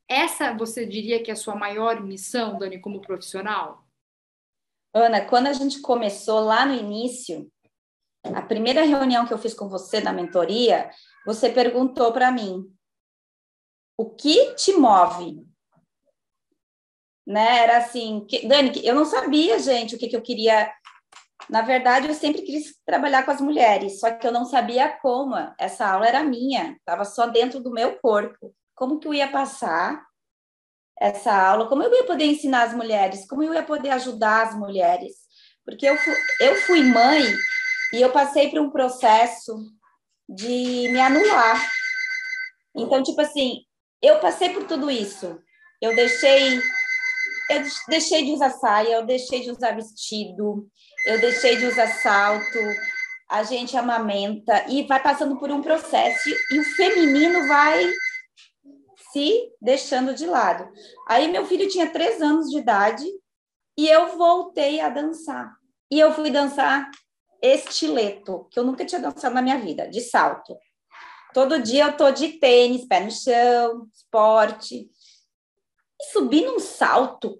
essa 0.07 0.53
você 0.53 0.85
diria 0.85 1.21
que 1.21 1.29
é 1.29 1.33
a 1.33 1.37
sua 1.37 1.55
maior 1.55 2.01
missão, 2.01 2.57
Dani, 2.57 2.79
como 2.79 3.01
profissional? 3.01 3.85
Ana, 4.93 5.21
quando 5.25 5.47
a 5.47 5.53
gente 5.53 5.81
começou 5.81 6.39
lá 6.39 6.65
no 6.65 6.73
início, 6.73 7.51
a 8.23 8.41
primeira 8.41 8.83
reunião 8.83 9.25
que 9.25 9.33
eu 9.33 9.37
fiz 9.37 9.53
com 9.53 9.69
você 9.69 10.01
na 10.01 10.11
mentoria, 10.11 10.89
você 11.25 11.49
perguntou 11.49 12.11
para 12.11 12.31
mim: 12.31 12.65
o 13.97 14.09
que 14.09 14.53
te 14.55 14.73
move? 14.73 15.45
Né? 17.25 17.59
Era 17.63 17.77
assim, 17.77 18.25
que, 18.27 18.47
Dani, 18.47 18.71
eu 18.83 18.95
não 18.95 19.05
sabia, 19.05 19.59
gente, 19.59 19.95
o 19.95 19.99
que, 19.99 20.07
que 20.07 20.15
eu 20.15 20.21
queria. 20.21 20.71
Na 21.49 21.61
verdade, 21.61 22.07
eu 22.07 22.13
sempre 22.13 22.41
quis 22.41 22.75
trabalhar 22.85 23.23
com 23.23 23.31
as 23.31 23.41
mulheres, 23.41 23.99
só 23.99 24.11
que 24.11 24.27
eu 24.27 24.31
não 24.31 24.45
sabia 24.45 24.89
como. 25.01 25.35
Essa 25.57 25.87
aula 25.87 26.07
era 26.07 26.23
minha, 26.23 26.75
estava 26.77 27.05
só 27.05 27.27
dentro 27.27 27.59
do 27.59 27.71
meu 27.71 27.97
corpo. 27.99 28.53
Como 28.75 28.99
que 28.99 29.07
eu 29.07 29.13
ia 29.13 29.31
passar 29.31 30.03
essa 30.99 31.33
aula? 31.33 31.67
Como 31.67 31.81
eu 31.81 31.93
ia 31.93 32.05
poder 32.05 32.25
ensinar 32.25 32.63
as 32.63 32.73
mulheres? 32.73 33.27
Como 33.27 33.41
eu 33.41 33.53
ia 33.53 33.63
poder 33.63 33.89
ajudar 33.91 34.47
as 34.47 34.55
mulheres? 34.55 35.15
Porque 35.65 35.87
eu 35.87 35.97
fui, 35.97 36.15
eu 36.41 36.55
fui 36.61 36.83
mãe 36.83 37.23
e 37.93 38.01
eu 38.01 38.11
passei 38.11 38.49
por 38.49 38.59
um 38.59 38.69
processo 38.69 39.55
de 40.27 40.89
me 40.91 40.99
anular. 40.99 41.69
Então, 42.75 43.01
tipo 43.01 43.19
assim, 43.21 43.61
eu 44.01 44.19
passei 44.19 44.49
por 44.49 44.65
tudo 44.65 44.89
isso. 44.91 45.39
Eu 45.81 45.95
deixei 45.95 46.59
eu 47.49 47.63
deixei 47.87 48.25
de 48.25 48.31
usar 48.31 48.51
saia, 48.51 48.93
eu 48.93 49.05
deixei 49.05 49.41
de 49.41 49.49
usar 49.49 49.75
vestido, 49.75 50.69
eu 51.07 51.19
deixei 51.19 51.57
de 51.57 51.65
usar 51.65 51.87
salto, 51.87 52.59
a 53.27 53.43
gente 53.43 53.75
amamenta 53.75 54.65
e 54.67 54.83
vai 54.83 55.01
passando 55.01 55.37
por 55.37 55.51
um 55.51 55.61
processo 55.61 56.29
e 56.51 56.59
o 56.59 56.63
feminino 56.75 57.47
vai 57.47 57.91
se 59.11 59.51
deixando 59.59 60.13
de 60.13 60.27
lado. 60.27 60.69
Aí 61.07 61.27
meu 61.31 61.45
filho 61.45 61.67
tinha 61.69 61.89
três 61.89 62.21
anos 62.21 62.49
de 62.51 62.59
idade 62.59 63.05
e 63.75 63.87
eu 63.87 64.15
voltei 64.15 64.79
a 64.79 64.89
dançar. 64.89 65.51
E 65.91 65.99
eu 65.99 66.13
fui 66.13 66.29
dançar 66.29 66.89
estileto, 67.41 68.47
que 68.51 68.59
eu 68.59 68.63
nunca 68.63 68.85
tinha 68.85 69.01
dançado 69.01 69.35
na 69.35 69.41
minha 69.41 69.57
vida, 69.57 69.87
de 69.87 70.01
salto. 70.01 70.57
Todo 71.33 71.61
dia 71.61 71.85
eu 71.85 71.97
tô 71.97 72.11
de 72.11 72.39
tênis, 72.39 72.85
pé 72.85 73.01
no 73.01 73.11
chão, 73.11 73.87
esporte. 73.93 74.89
E 76.01 76.05
subir 76.11 76.45
num 76.45 76.59
salto 76.59 77.39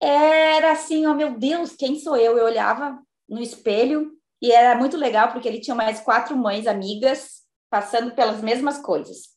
era 0.00 0.72
assim, 0.72 1.06
oh 1.06 1.14
meu 1.14 1.38
Deus, 1.38 1.76
quem 1.76 1.98
sou 1.98 2.16
eu? 2.16 2.36
Eu 2.36 2.46
olhava 2.46 2.98
no 3.28 3.40
espelho 3.40 4.12
e 4.42 4.50
era 4.50 4.78
muito 4.78 4.96
legal 4.96 5.32
porque 5.32 5.46
ele 5.46 5.60
tinha 5.60 5.74
mais 5.74 6.00
quatro 6.00 6.36
mães 6.36 6.66
amigas 6.66 7.42
passando 7.68 8.14
pelas 8.14 8.40
mesmas 8.40 8.78
coisas. 8.78 9.28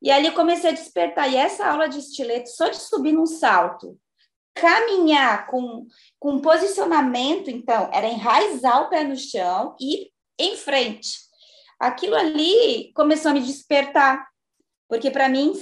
E 0.00 0.10
ali 0.10 0.30
comecei 0.30 0.70
a 0.70 0.74
despertar. 0.74 1.30
E 1.30 1.36
essa 1.36 1.66
aula 1.66 1.88
de 1.88 1.98
estileto, 1.98 2.48
só 2.50 2.68
de 2.68 2.76
subir 2.76 3.12
num 3.12 3.26
salto, 3.26 3.98
caminhar 4.56 5.46
com, 5.46 5.86
com 6.18 6.40
posicionamento, 6.40 7.50
então, 7.50 7.90
era 7.92 8.08
enraizar 8.08 8.82
o 8.82 8.88
pé 8.88 9.04
no 9.04 9.16
chão 9.16 9.76
e 9.78 10.10
em 10.38 10.56
frente. 10.56 11.18
Aquilo 11.78 12.16
ali 12.16 12.90
começou 12.94 13.30
a 13.30 13.34
me 13.34 13.42
despertar, 13.42 14.26
porque 14.88 15.10
para 15.10 15.28
mim 15.28 15.52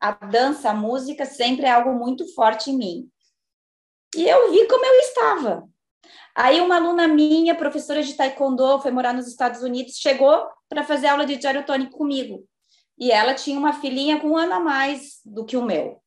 a 0.00 0.12
dança, 0.12 0.70
a 0.70 0.74
música 0.74 1.24
sempre 1.24 1.66
é 1.66 1.70
algo 1.70 1.92
muito 1.92 2.32
forte 2.34 2.70
em 2.70 2.76
mim. 2.76 3.10
E 4.16 4.28
eu 4.28 4.52
vi 4.52 4.66
como 4.68 4.84
eu 4.84 5.00
estava. 5.00 5.68
Aí 6.34 6.60
uma 6.60 6.76
aluna 6.76 7.08
minha, 7.08 7.54
professora 7.56 8.02
de 8.02 8.14
taekwondo, 8.14 8.80
foi 8.80 8.92
morar 8.92 9.12
nos 9.12 9.26
Estados 9.26 9.62
Unidos, 9.62 9.96
chegou 9.96 10.46
para 10.68 10.84
fazer 10.84 11.08
aula 11.08 11.26
de 11.26 11.40
gyrotonic 11.40 11.90
comigo. 11.90 12.46
E 12.96 13.10
ela 13.10 13.34
tinha 13.34 13.58
uma 13.58 13.72
filhinha 13.72 14.20
com 14.20 14.28
um 14.28 14.36
ano 14.36 14.54
a 14.54 14.60
mais 14.60 15.20
do 15.24 15.44
que 15.44 15.56
o 15.56 15.64
meu. 15.64 16.00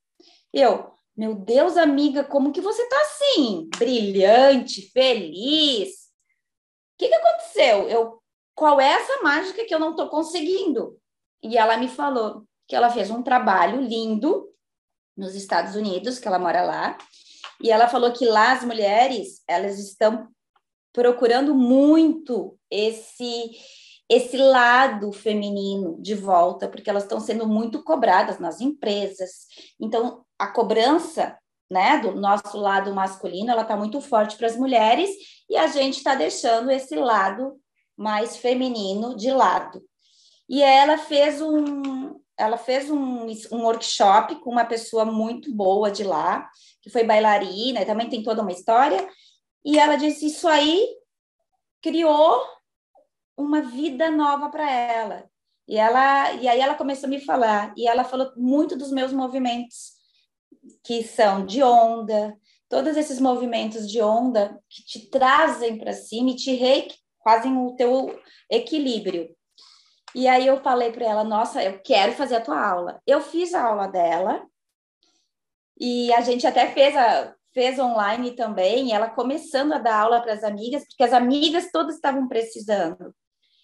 Eu, 0.54 0.92
meu 1.16 1.36
Deus, 1.36 1.78
amiga, 1.78 2.24
como 2.24 2.52
que 2.52 2.62
você 2.62 2.88
tá 2.88 3.02
assim? 3.02 3.70
Brilhante, 3.78 4.90
feliz. 4.92 5.90
O 5.90 6.98
que, 6.98 7.08
que 7.08 7.16
aconteceu? 7.16 7.90
Eu, 7.90 8.22
qual 8.56 8.80
é 8.80 8.88
essa 8.88 9.22
mágica 9.22 9.66
que 9.66 9.74
eu 9.74 9.80
não 9.80 9.96
tô 9.96 10.10
conseguindo? 10.10 10.98
E 11.44 11.58
ela 11.58 11.78
me 11.78 11.88
falou 11.88 12.46
que 12.68 12.76
ela 12.76 12.90
fez 12.90 13.10
um 13.10 13.22
trabalho 13.22 13.82
lindo 13.82 14.48
nos 15.18 15.36
Estados 15.36 15.76
Unidos, 15.76 16.20
que 16.20 16.28
ela 16.28 16.40
mora 16.40 16.64
lá, 16.64 16.98
e 17.62 17.70
ela 17.70 17.88
falou 17.88 18.12
que 18.12 18.26
lá 18.26 18.54
as 18.54 18.64
mulheres, 18.64 19.44
elas 19.48 19.78
estão 19.78 20.28
procurando 20.94 21.54
muito 21.54 22.58
esse 22.70 23.52
esse 24.14 24.36
lado 24.36 25.10
feminino 25.14 25.98
de 26.02 26.14
volta, 26.14 26.68
porque 26.68 26.90
elas 26.90 27.04
estão 27.04 27.18
sendo 27.18 27.48
muito 27.48 27.82
cobradas 27.82 28.40
nas 28.40 28.60
empresas. 28.60 29.46
Então, 29.80 30.26
a 30.42 30.48
cobrança 30.48 31.38
né, 31.70 32.00
do 32.00 32.16
nosso 32.16 32.58
lado 32.58 32.94
masculino, 32.96 33.52
ela 33.52 33.62
está 33.62 33.78
muito 33.78 34.02
forte 34.02 34.36
para 34.36 34.48
as 34.48 34.58
mulheres 34.58 35.12
e 35.48 35.56
a 35.56 35.68
gente 35.68 35.98
está 35.98 36.16
deixando 36.16 36.72
esse 36.72 36.96
lado 36.96 37.62
mais 37.96 38.38
feminino 38.38 39.16
de 39.16 39.32
lado. 39.32 39.84
E 40.50 40.64
ela 40.64 40.98
fez 40.98 41.40
um, 41.42 42.20
ela 42.36 42.58
fez 42.58 42.90
um, 42.90 43.28
um 43.52 43.64
workshop 43.64 44.36
com 44.38 44.50
uma 44.50 44.66
pessoa 44.66 45.06
muito 45.06 45.54
boa 45.54 45.92
de 45.92 46.04
lá, 46.04 46.50
que 46.82 46.90
foi 46.90 47.04
bailarina, 47.04 47.82
e 47.82 47.86
também 47.86 48.10
tem 48.10 48.24
toda 48.24 48.42
uma 48.42 48.52
história, 48.52 49.08
e 49.64 49.78
ela 49.78 49.96
disse: 49.96 50.26
Isso 50.26 50.48
aí 50.48 50.88
criou 51.84 52.44
uma 53.38 53.62
vida 53.62 54.10
nova 54.10 54.50
para 54.50 54.70
ela. 54.70 55.30
E 55.68 55.78
ela 55.78 56.34
e 56.34 56.48
aí 56.48 56.60
ela 56.60 56.74
começou 56.74 57.06
a 57.06 57.10
me 57.12 57.22
falar 57.22 57.72
e 57.78 57.88
ela 57.88 58.04
falou 58.04 58.32
muito 58.36 58.76
dos 58.76 58.92
meus 58.92 59.14
movimentos 59.14 60.01
que 60.84 61.04
são 61.04 61.46
de 61.46 61.62
onda, 61.64 62.38
todos 62.70 62.96
esses 62.96 63.20
movimentos 63.20 63.90
de 63.90 64.02
onda 64.02 64.60
que 64.70 64.84
te 64.84 65.10
trazem 65.10 65.78
para 65.78 65.94
cima 65.94 66.32
e 66.32 66.36
te 66.36 66.54
re, 66.54 66.88
fazem 67.24 67.58
o 67.58 67.76
teu 67.76 68.20
equilíbrio. 68.50 69.30
E 70.14 70.28
aí 70.28 70.48
eu 70.48 70.62
falei 70.62 70.92
para 70.92 71.06
ela, 71.06 71.24
nossa, 71.24 71.64
eu 71.64 71.80
quero 71.82 72.14
fazer 72.14 72.36
a 72.36 72.42
tua 72.42 72.62
aula. 72.62 73.02
Eu 73.08 73.22
fiz 73.22 73.54
a 73.54 73.64
aula 73.64 73.88
dela 73.88 74.46
e 75.80 76.14
a 76.14 76.22
gente 76.22 76.46
até 76.46 76.68
fez 76.68 76.96
a 76.96 77.34
fez 77.54 77.78
online 77.80 78.32
também, 78.32 78.94
ela 78.94 79.10
começando 79.10 79.74
a 79.74 79.78
dar 79.78 80.00
aula 80.00 80.22
para 80.22 80.34
as 80.34 80.44
amigas, 80.44 80.86
porque 80.88 81.04
as 81.04 81.14
amigas 81.14 81.70
todas 81.72 81.96
estavam 81.96 82.28
precisando. 82.28 83.14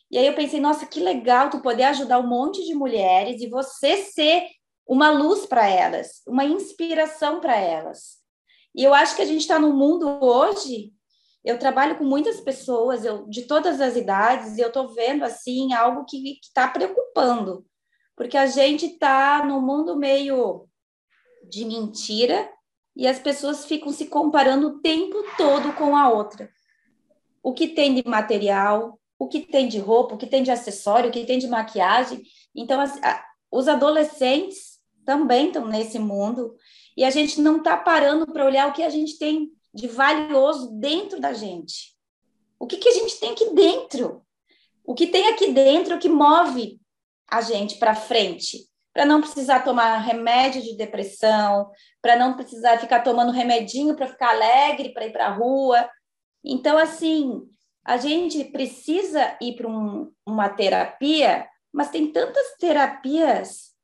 E 0.10 0.18
aí 0.18 0.28
eu 0.28 0.36
pensei, 0.36 0.60
nossa, 0.60 0.86
que 0.86 1.00
legal 1.00 1.50
tu 1.50 1.62
poder 1.62 1.84
ajudar 1.84 2.20
um 2.20 2.28
monte 2.28 2.66
de 2.66 2.74
mulheres 2.74 3.42
e 3.42 3.50
você 3.50 3.98
ser 3.98 4.46
uma 4.88 5.12
luz 5.12 5.46
para 5.46 5.68
elas, 5.68 6.22
uma 6.26 6.46
inspiração 6.46 7.42
para 7.42 7.58
elas. 7.58 8.18
E 8.74 8.84
eu 8.84 8.94
acho 8.94 9.16
que 9.16 9.22
a 9.22 9.26
gente 9.26 9.42
está 9.42 9.60
no 9.60 9.74
mundo 9.74 10.08
hoje. 10.24 10.94
Eu 11.44 11.60
trabalho 11.60 11.98
com 11.98 12.04
muitas 12.04 12.40
pessoas, 12.40 13.04
eu 13.04 13.28
de 13.28 13.44
todas 13.44 13.82
as 13.82 13.96
idades, 13.96 14.58
e 14.58 14.62
eu 14.62 14.68
estou 14.68 14.94
vendo 14.94 15.24
assim 15.24 15.74
algo 15.74 16.06
que 16.06 16.40
está 16.42 16.68
preocupando, 16.68 17.66
porque 18.16 18.38
a 18.38 18.48
gente 18.48 18.86
está 18.86 19.46
no 19.46 19.62
mundo 19.62 19.96
meio 19.96 20.68
de 21.50 21.66
mentira 21.66 22.50
e 22.96 23.08
as 23.08 23.20
pessoas 23.20 23.66
ficam 23.66 23.92
se 23.92 24.08
comparando 24.08 24.68
o 24.68 24.80
tempo 24.80 25.24
todo 25.38 25.74
com 25.74 25.96
a 25.96 26.10
outra. 26.10 26.50
O 27.44 27.54
que 27.54 27.68
tem 27.68 27.94
de 27.94 28.04
material, 28.08 29.00
o 29.20 29.28
que 29.28 29.40
tem 29.42 29.68
de 29.68 29.80
roupa, 29.80 30.16
o 30.16 30.18
que 30.18 30.28
tem 30.28 30.44
de 30.44 30.52
acessório, 30.52 31.10
o 31.10 31.14
que 31.14 31.26
tem 31.26 31.40
de 31.40 31.48
maquiagem. 31.48 32.24
Então, 32.56 32.82
as, 32.82 33.02
a, 33.02 33.24
os 33.52 33.68
adolescentes 33.68 34.67
também 35.08 35.48
estão 35.48 35.66
nesse 35.66 35.98
mundo 35.98 36.54
e 36.98 37.06
a 37.06 37.10
gente 37.10 37.40
não 37.40 37.60
está 37.60 37.78
parando 37.78 38.28
para 38.28 38.46
olhar 38.46 38.68
o 38.68 38.74
que 38.74 38.84
a 38.84 38.90
gente 38.90 39.18
tem 39.18 39.50
de 39.74 39.88
valioso 39.88 40.74
dentro 40.74 41.22
da 41.22 41.32
gente. 41.32 41.96
O 42.60 42.68
que, 42.68 42.76
que 42.76 42.90
a 42.90 42.94
gente 42.94 43.18
tem 43.18 43.32
aqui 43.32 43.54
dentro? 43.54 44.22
O 44.84 44.94
que 44.94 45.08
tem 45.08 45.30
aqui 45.30 45.54
dentro 45.54 45.98
que 45.98 46.10
move 46.10 46.78
a 47.32 47.40
gente 47.40 47.78
para 47.78 47.96
frente? 47.96 48.68
Para 48.94 49.06
não 49.06 49.22
precisar 49.22 49.62
tomar 49.62 49.98
remédio 50.00 50.62
de 50.62 50.76
depressão, 50.76 51.72
para 52.02 52.18
não 52.18 52.36
precisar 52.36 52.78
ficar 52.78 53.02
tomando 53.02 53.32
remedinho 53.32 53.96
para 53.96 54.08
ficar 54.08 54.32
alegre, 54.32 54.92
para 54.92 55.06
ir 55.06 55.14
para 55.14 55.28
a 55.28 55.34
rua. 55.34 55.90
Então, 56.44 56.78
assim, 56.78 57.44
a 57.86 57.96
gente 57.96 58.44
precisa 58.46 59.38
ir 59.40 59.56
para 59.56 59.70
um, 59.70 60.12
uma 60.26 60.50
terapia, 60.50 61.48
mas 61.72 61.92
tem 61.92 62.12
tantas 62.12 62.58
terapias 62.60 63.77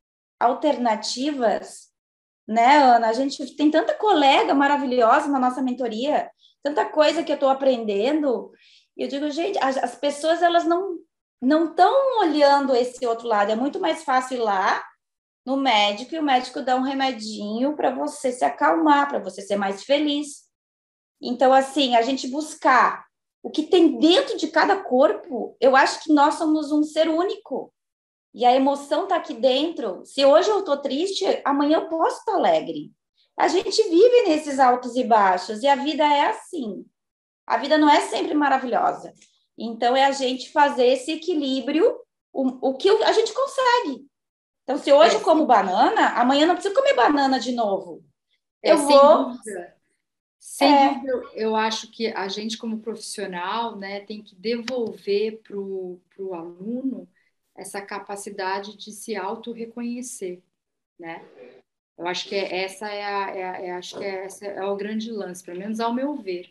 alternativas, 0.43 1.89
né, 2.47 2.77
Ana? 2.77 3.09
A 3.09 3.13
gente 3.13 3.55
tem 3.55 3.71
tanta 3.71 3.93
colega 3.95 4.53
maravilhosa 4.53 5.27
na 5.27 5.39
nossa 5.39 5.61
mentoria, 5.61 6.29
tanta 6.61 6.85
coisa 6.85 7.23
que 7.23 7.31
eu 7.31 7.35
estou 7.35 7.49
aprendendo. 7.49 8.51
E 8.97 9.03
eu 9.03 9.07
digo, 9.07 9.29
gente, 9.31 9.57
as, 9.59 9.77
as 9.77 9.95
pessoas 9.95 10.41
elas 10.41 10.65
não 10.65 10.99
não 11.41 11.65
estão 11.65 12.21
olhando 12.21 12.73
esse 12.73 13.05
outro 13.05 13.27
lado. 13.27 13.51
É 13.51 13.55
muito 13.55 13.77
mais 13.77 14.03
fácil 14.05 14.37
ir 14.37 14.39
lá 14.39 14.81
no 15.45 15.57
médico 15.57 16.15
e 16.15 16.19
o 16.19 16.23
médico 16.23 16.61
dá 16.61 16.77
um 16.77 16.81
remedinho 16.81 17.75
para 17.75 17.91
você 17.91 18.31
se 18.31 18.45
acalmar, 18.45 19.09
para 19.09 19.19
você 19.19 19.41
ser 19.41 19.57
mais 19.57 19.83
feliz. 19.83 20.43
Então, 21.21 21.53
assim, 21.53 21.97
a 21.97 22.01
gente 22.01 22.29
buscar 22.29 23.05
o 23.43 23.49
que 23.49 23.63
tem 23.63 23.99
dentro 23.99 24.37
de 24.37 24.47
cada 24.47 24.77
corpo, 24.81 25.57
eu 25.59 25.75
acho 25.75 26.01
que 26.01 26.13
nós 26.13 26.35
somos 26.35 26.71
um 26.71 26.81
ser 26.81 27.09
único. 27.09 27.72
E 28.33 28.45
a 28.45 28.55
emoção 28.55 29.03
está 29.03 29.17
aqui 29.17 29.33
dentro. 29.33 30.03
Se 30.05 30.25
hoje 30.25 30.49
eu 30.49 30.59
estou 30.59 30.77
triste, 30.77 31.23
amanhã 31.45 31.77
eu 31.77 31.89
posso 31.89 32.19
estar 32.19 32.33
alegre. 32.33 32.91
A 33.37 33.47
gente 33.47 33.81
vive 33.83 34.23
nesses 34.27 34.59
altos 34.59 34.95
e 34.95 35.03
baixos 35.03 35.61
e 35.61 35.67
a 35.67 35.75
vida 35.75 36.03
é 36.03 36.27
assim. 36.27 36.85
A 37.45 37.57
vida 37.57 37.77
não 37.77 37.89
é 37.89 38.01
sempre 38.01 38.33
maravilhosa. 38.33 39.13
Então, 39.57 39.95
é 39.95 40.05
a 40.05 40.11
gente 40.11 40.51
fazer 40.51 40.85
esse 40.87 41.11
equilíbrio, 41.11 41.95
o, 42.31 42.69
o 42.69 42.73
que 42.75 42.89
a 42.89 43.11
gente 43.11 43.33
consegue. 43.33 44.07
Então, 44.63 44.77
se 44.77 44.91
hoje 44.91 45.15
é. 45.15 45.17
eu 45.17 45.21
como 45.21 45.45
banana, 45.45 46.09
amanhã 46.19 46.47
não 46.47 46.55
preciso 46.55 46.73
comer 46.73 46.95
banana 46.95 47.39
de 47.39 47.51
novo. 47.51 48.03
É, 48.63 48.71
eu 48.71 48.77
vou. 48.77 49.33
Sem 50.39 50.73
é. 50.73 50.93
dúvida, 50.95 51.29
eu 51.35 51.55
acho 51.55 51.91
que 51.91 52.07
a 52.07 52.27
gente, 52.27 52.57
como 52.57 52.79
profissional, 52.79 53.77
né, 53.77 54.01
tem 54.01 54.21
que 54.21 54.35
devolver 54.35 55.41
para 55.41 55.57
o 55.57 56.33
aluno 56.33 57.07
essa 57.55 57.81
capacidade 57.81 58.77
de 58.77 58.91
se 58.91 59.15
auto-reconhecer, 59.15 60.41
né? 60.99 61.23
Eu 61.97 62.07
acho 62.07 62.27
que 62.27 62.35
é, 62.35 62.63
essa 62.63 62.89
é, 62.89 63.03
a, 63.03 63.35
é, 63.35 63.67
é 63.67 63.71
acho 63.73 63.97
que 63.97 64.03
é, 64.03 64.25
essa 64.25 64.45
é 64.45 64.63
o 64.63 64.75
grande 64.75 65.11
lance, 65.11 65.43
pelo 65.43 65.59
menos 65.59 65.79
ao 65.79 65.93
meu 65.93 66.15
ver. 66.15 66.49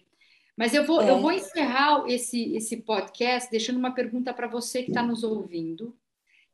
Mas 0.57 0.75
eu 0.75 0.85
vou, 0.85 1.03
é. 1.03 1.11
eu 1.11 1.21
vou 1.21 1.33
encerrar 1.33 2.05
esse, 2.09 2.55
esse 2.55 2.77
podcast 2.79 3.51
deixando 3.51 3.79
uma 3.79 3.93
pergunta 3.93 4.33
para 4.33 4.47
você 4.47 4.83
que 4.83 4.91
está 4.91 5.03
nos 5.03 5.25
ouvindo, 5.25 5.97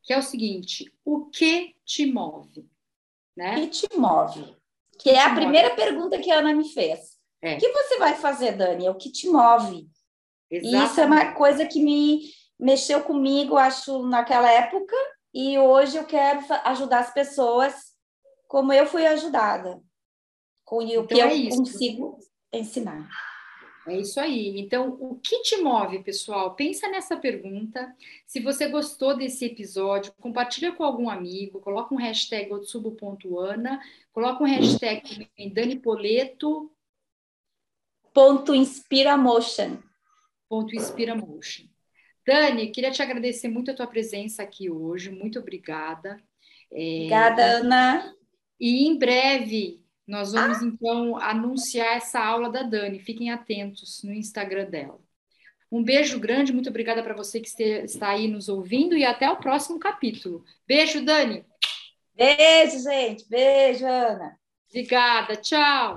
que 0.03 0.13
é 0.13 0.19
o 0.19 0.23
seguinte: 0.23 0.91
o 1.05 1.27
que 1.27 1.75
te 1.85 2.07
move? 2.07 2.67
Né? 3.37 3.59
O 3.59 3.61
que 3.61 3.69
te 3.69 3.97
move? 3.97 4.57
Que 4.99 5.11
é 5.11 5.23
a 5.23 5.35
primeira 5.35 5.75
pergunta 5.77 6.19
que 6.19 6.31
a 6.31 6.39
Ana 6.39 6.55
me 6.55 6.69
fez. 6.69 7.19
É. 7.43 7.55
O 7.55 7.59
que 7.59 7.69
você 7.69 7.99
vai 7.99 8.15
fazer, 8.15 8.53
Dani? 8.53 8.87
É 8.87 8.91
o 8.91 8.97
que 8.97 9.11
te 9.11 9.29
move. 9.29 9.89
Exatamente. 10.51 10.83
E 10.83 10.87
isso 10.87 11.01
é 11.01 11.05
uma 11.05 11.33
coisa 11.33 11.67
que 11.67 11.81
me 11.81 12.33
mexeu 12.59 13.03
comigo, 13.03 13.57
acho, 13.57 14.03
naquela 14.07 14.51
época, 14.51 14.97
e 15.33 15.59
hoje 15.59 15.97
eu 15.97 16.05
quero 16.05 16.41
ajudar 16.65 17.01
as 17.01 17.13
pessoas 17.13 17.95
como 18.47 18.73
eu 18.73 18.87
fui 18.87 19.07
ajudada, 19.07 19.81
com 20.65 20.79
o 20.79 20.83
então 20.83 21.07
que 21.07 21.21
é 21.21 21.47
eu 21.47 21.51
consigo 21.51 22.19
ensinar. 22.53 23.09
É 23.87 23.97
isso 23.97 24.21
aí. 24.21 24.61
Então, 24.61 24.99
o 25.01 25.19
que 25.19 25.41
te 25.43 25.57
move, 25.59 26.03
pessoal? 26.03 26.55
Pensa 26.55 26.89
nessa 26.89 27.17
pergunta. 27.17 27.95
Se 28.27 28.39
você 28.39 28.69
gostou 28.69 29.17
desse 29.17 29.47
episódio, 29.47 30.13
compartilha 30.21 30.73
com 30.73 30.85
algum 30.85 31.09
amigo, 31.09 31.61
coloca 31.61 31.95
um 31.95 31.99
hashtag 31.99 32.53
otsubo.ana, 32.53 33.81
coloca 34.13 34.43
um 34.43 34.47
hashtag 34.47 35.31
Dani 35.55 35.79
Poleto. 35.79 36.71
Ponto 38.13 38.55
Inspiramotion. 38.55 39.79
Ponto 40.49 40.75
Inspiramotion. 40.75 41.68
Dani, 42.29 42.71
queria 42.71 42.91
te 42.91 43.01
agradecer 43.01 43.49
muito 43.49 43.71
a 43.71 43.75
tua 43.75 43.87
presença 43.87 44.43
aqui 44.43 44.69
hoje. 44.69 45.11
Muito 45.11 45.39
obrigada. 45.39 46.23
É... 46.71 46.97
Obrigada, 46.97 47.43
Ana. 47.43 48.15
E 48.61 48.87
em 48.87 48.99
breve 48.99 49.81
nós 50.07 50.33
vamos, 50.33 50.61
então, 50.61 51.17
anunciar 51.17 51.97
essa 51.97 52.23
aula 52.23 52.51
da 52.51 52.63
Dani. 52.63 52.99
Fiquem 52.99 53.31
atentos 53.31 54.03
no 54.05 54.13
Instagram 54.13 54.69
dela. 54.69 55.01
Um 55.73 55.83
beijo 55.83 56.21
grande, 56.21 56.53
muito 56.53 56.69
obrigada 56.69 57.03
para 57.03 57.15
você 57.15 57.41
que 57.41 57.49
está 57.49 58.11
aí 58.11 58.29
nos 58.29 58.51
ouvindo 58.51 58.95
e 58.95 59.07
até 59.07 59.31
o 59.31 59.37
próximo 59.37 59.79
capítulo. 59.79 60.45
Beijo, 60.67 61.03
Dani. 61.03 61.47
Beijo, 62.15 62.79
gente. 62.83 63.27
Beijo, 63.27 63.87
Ana. 63.87 64.39
Obrigada. 64.69 65.35
Tchau. 65.37 65.97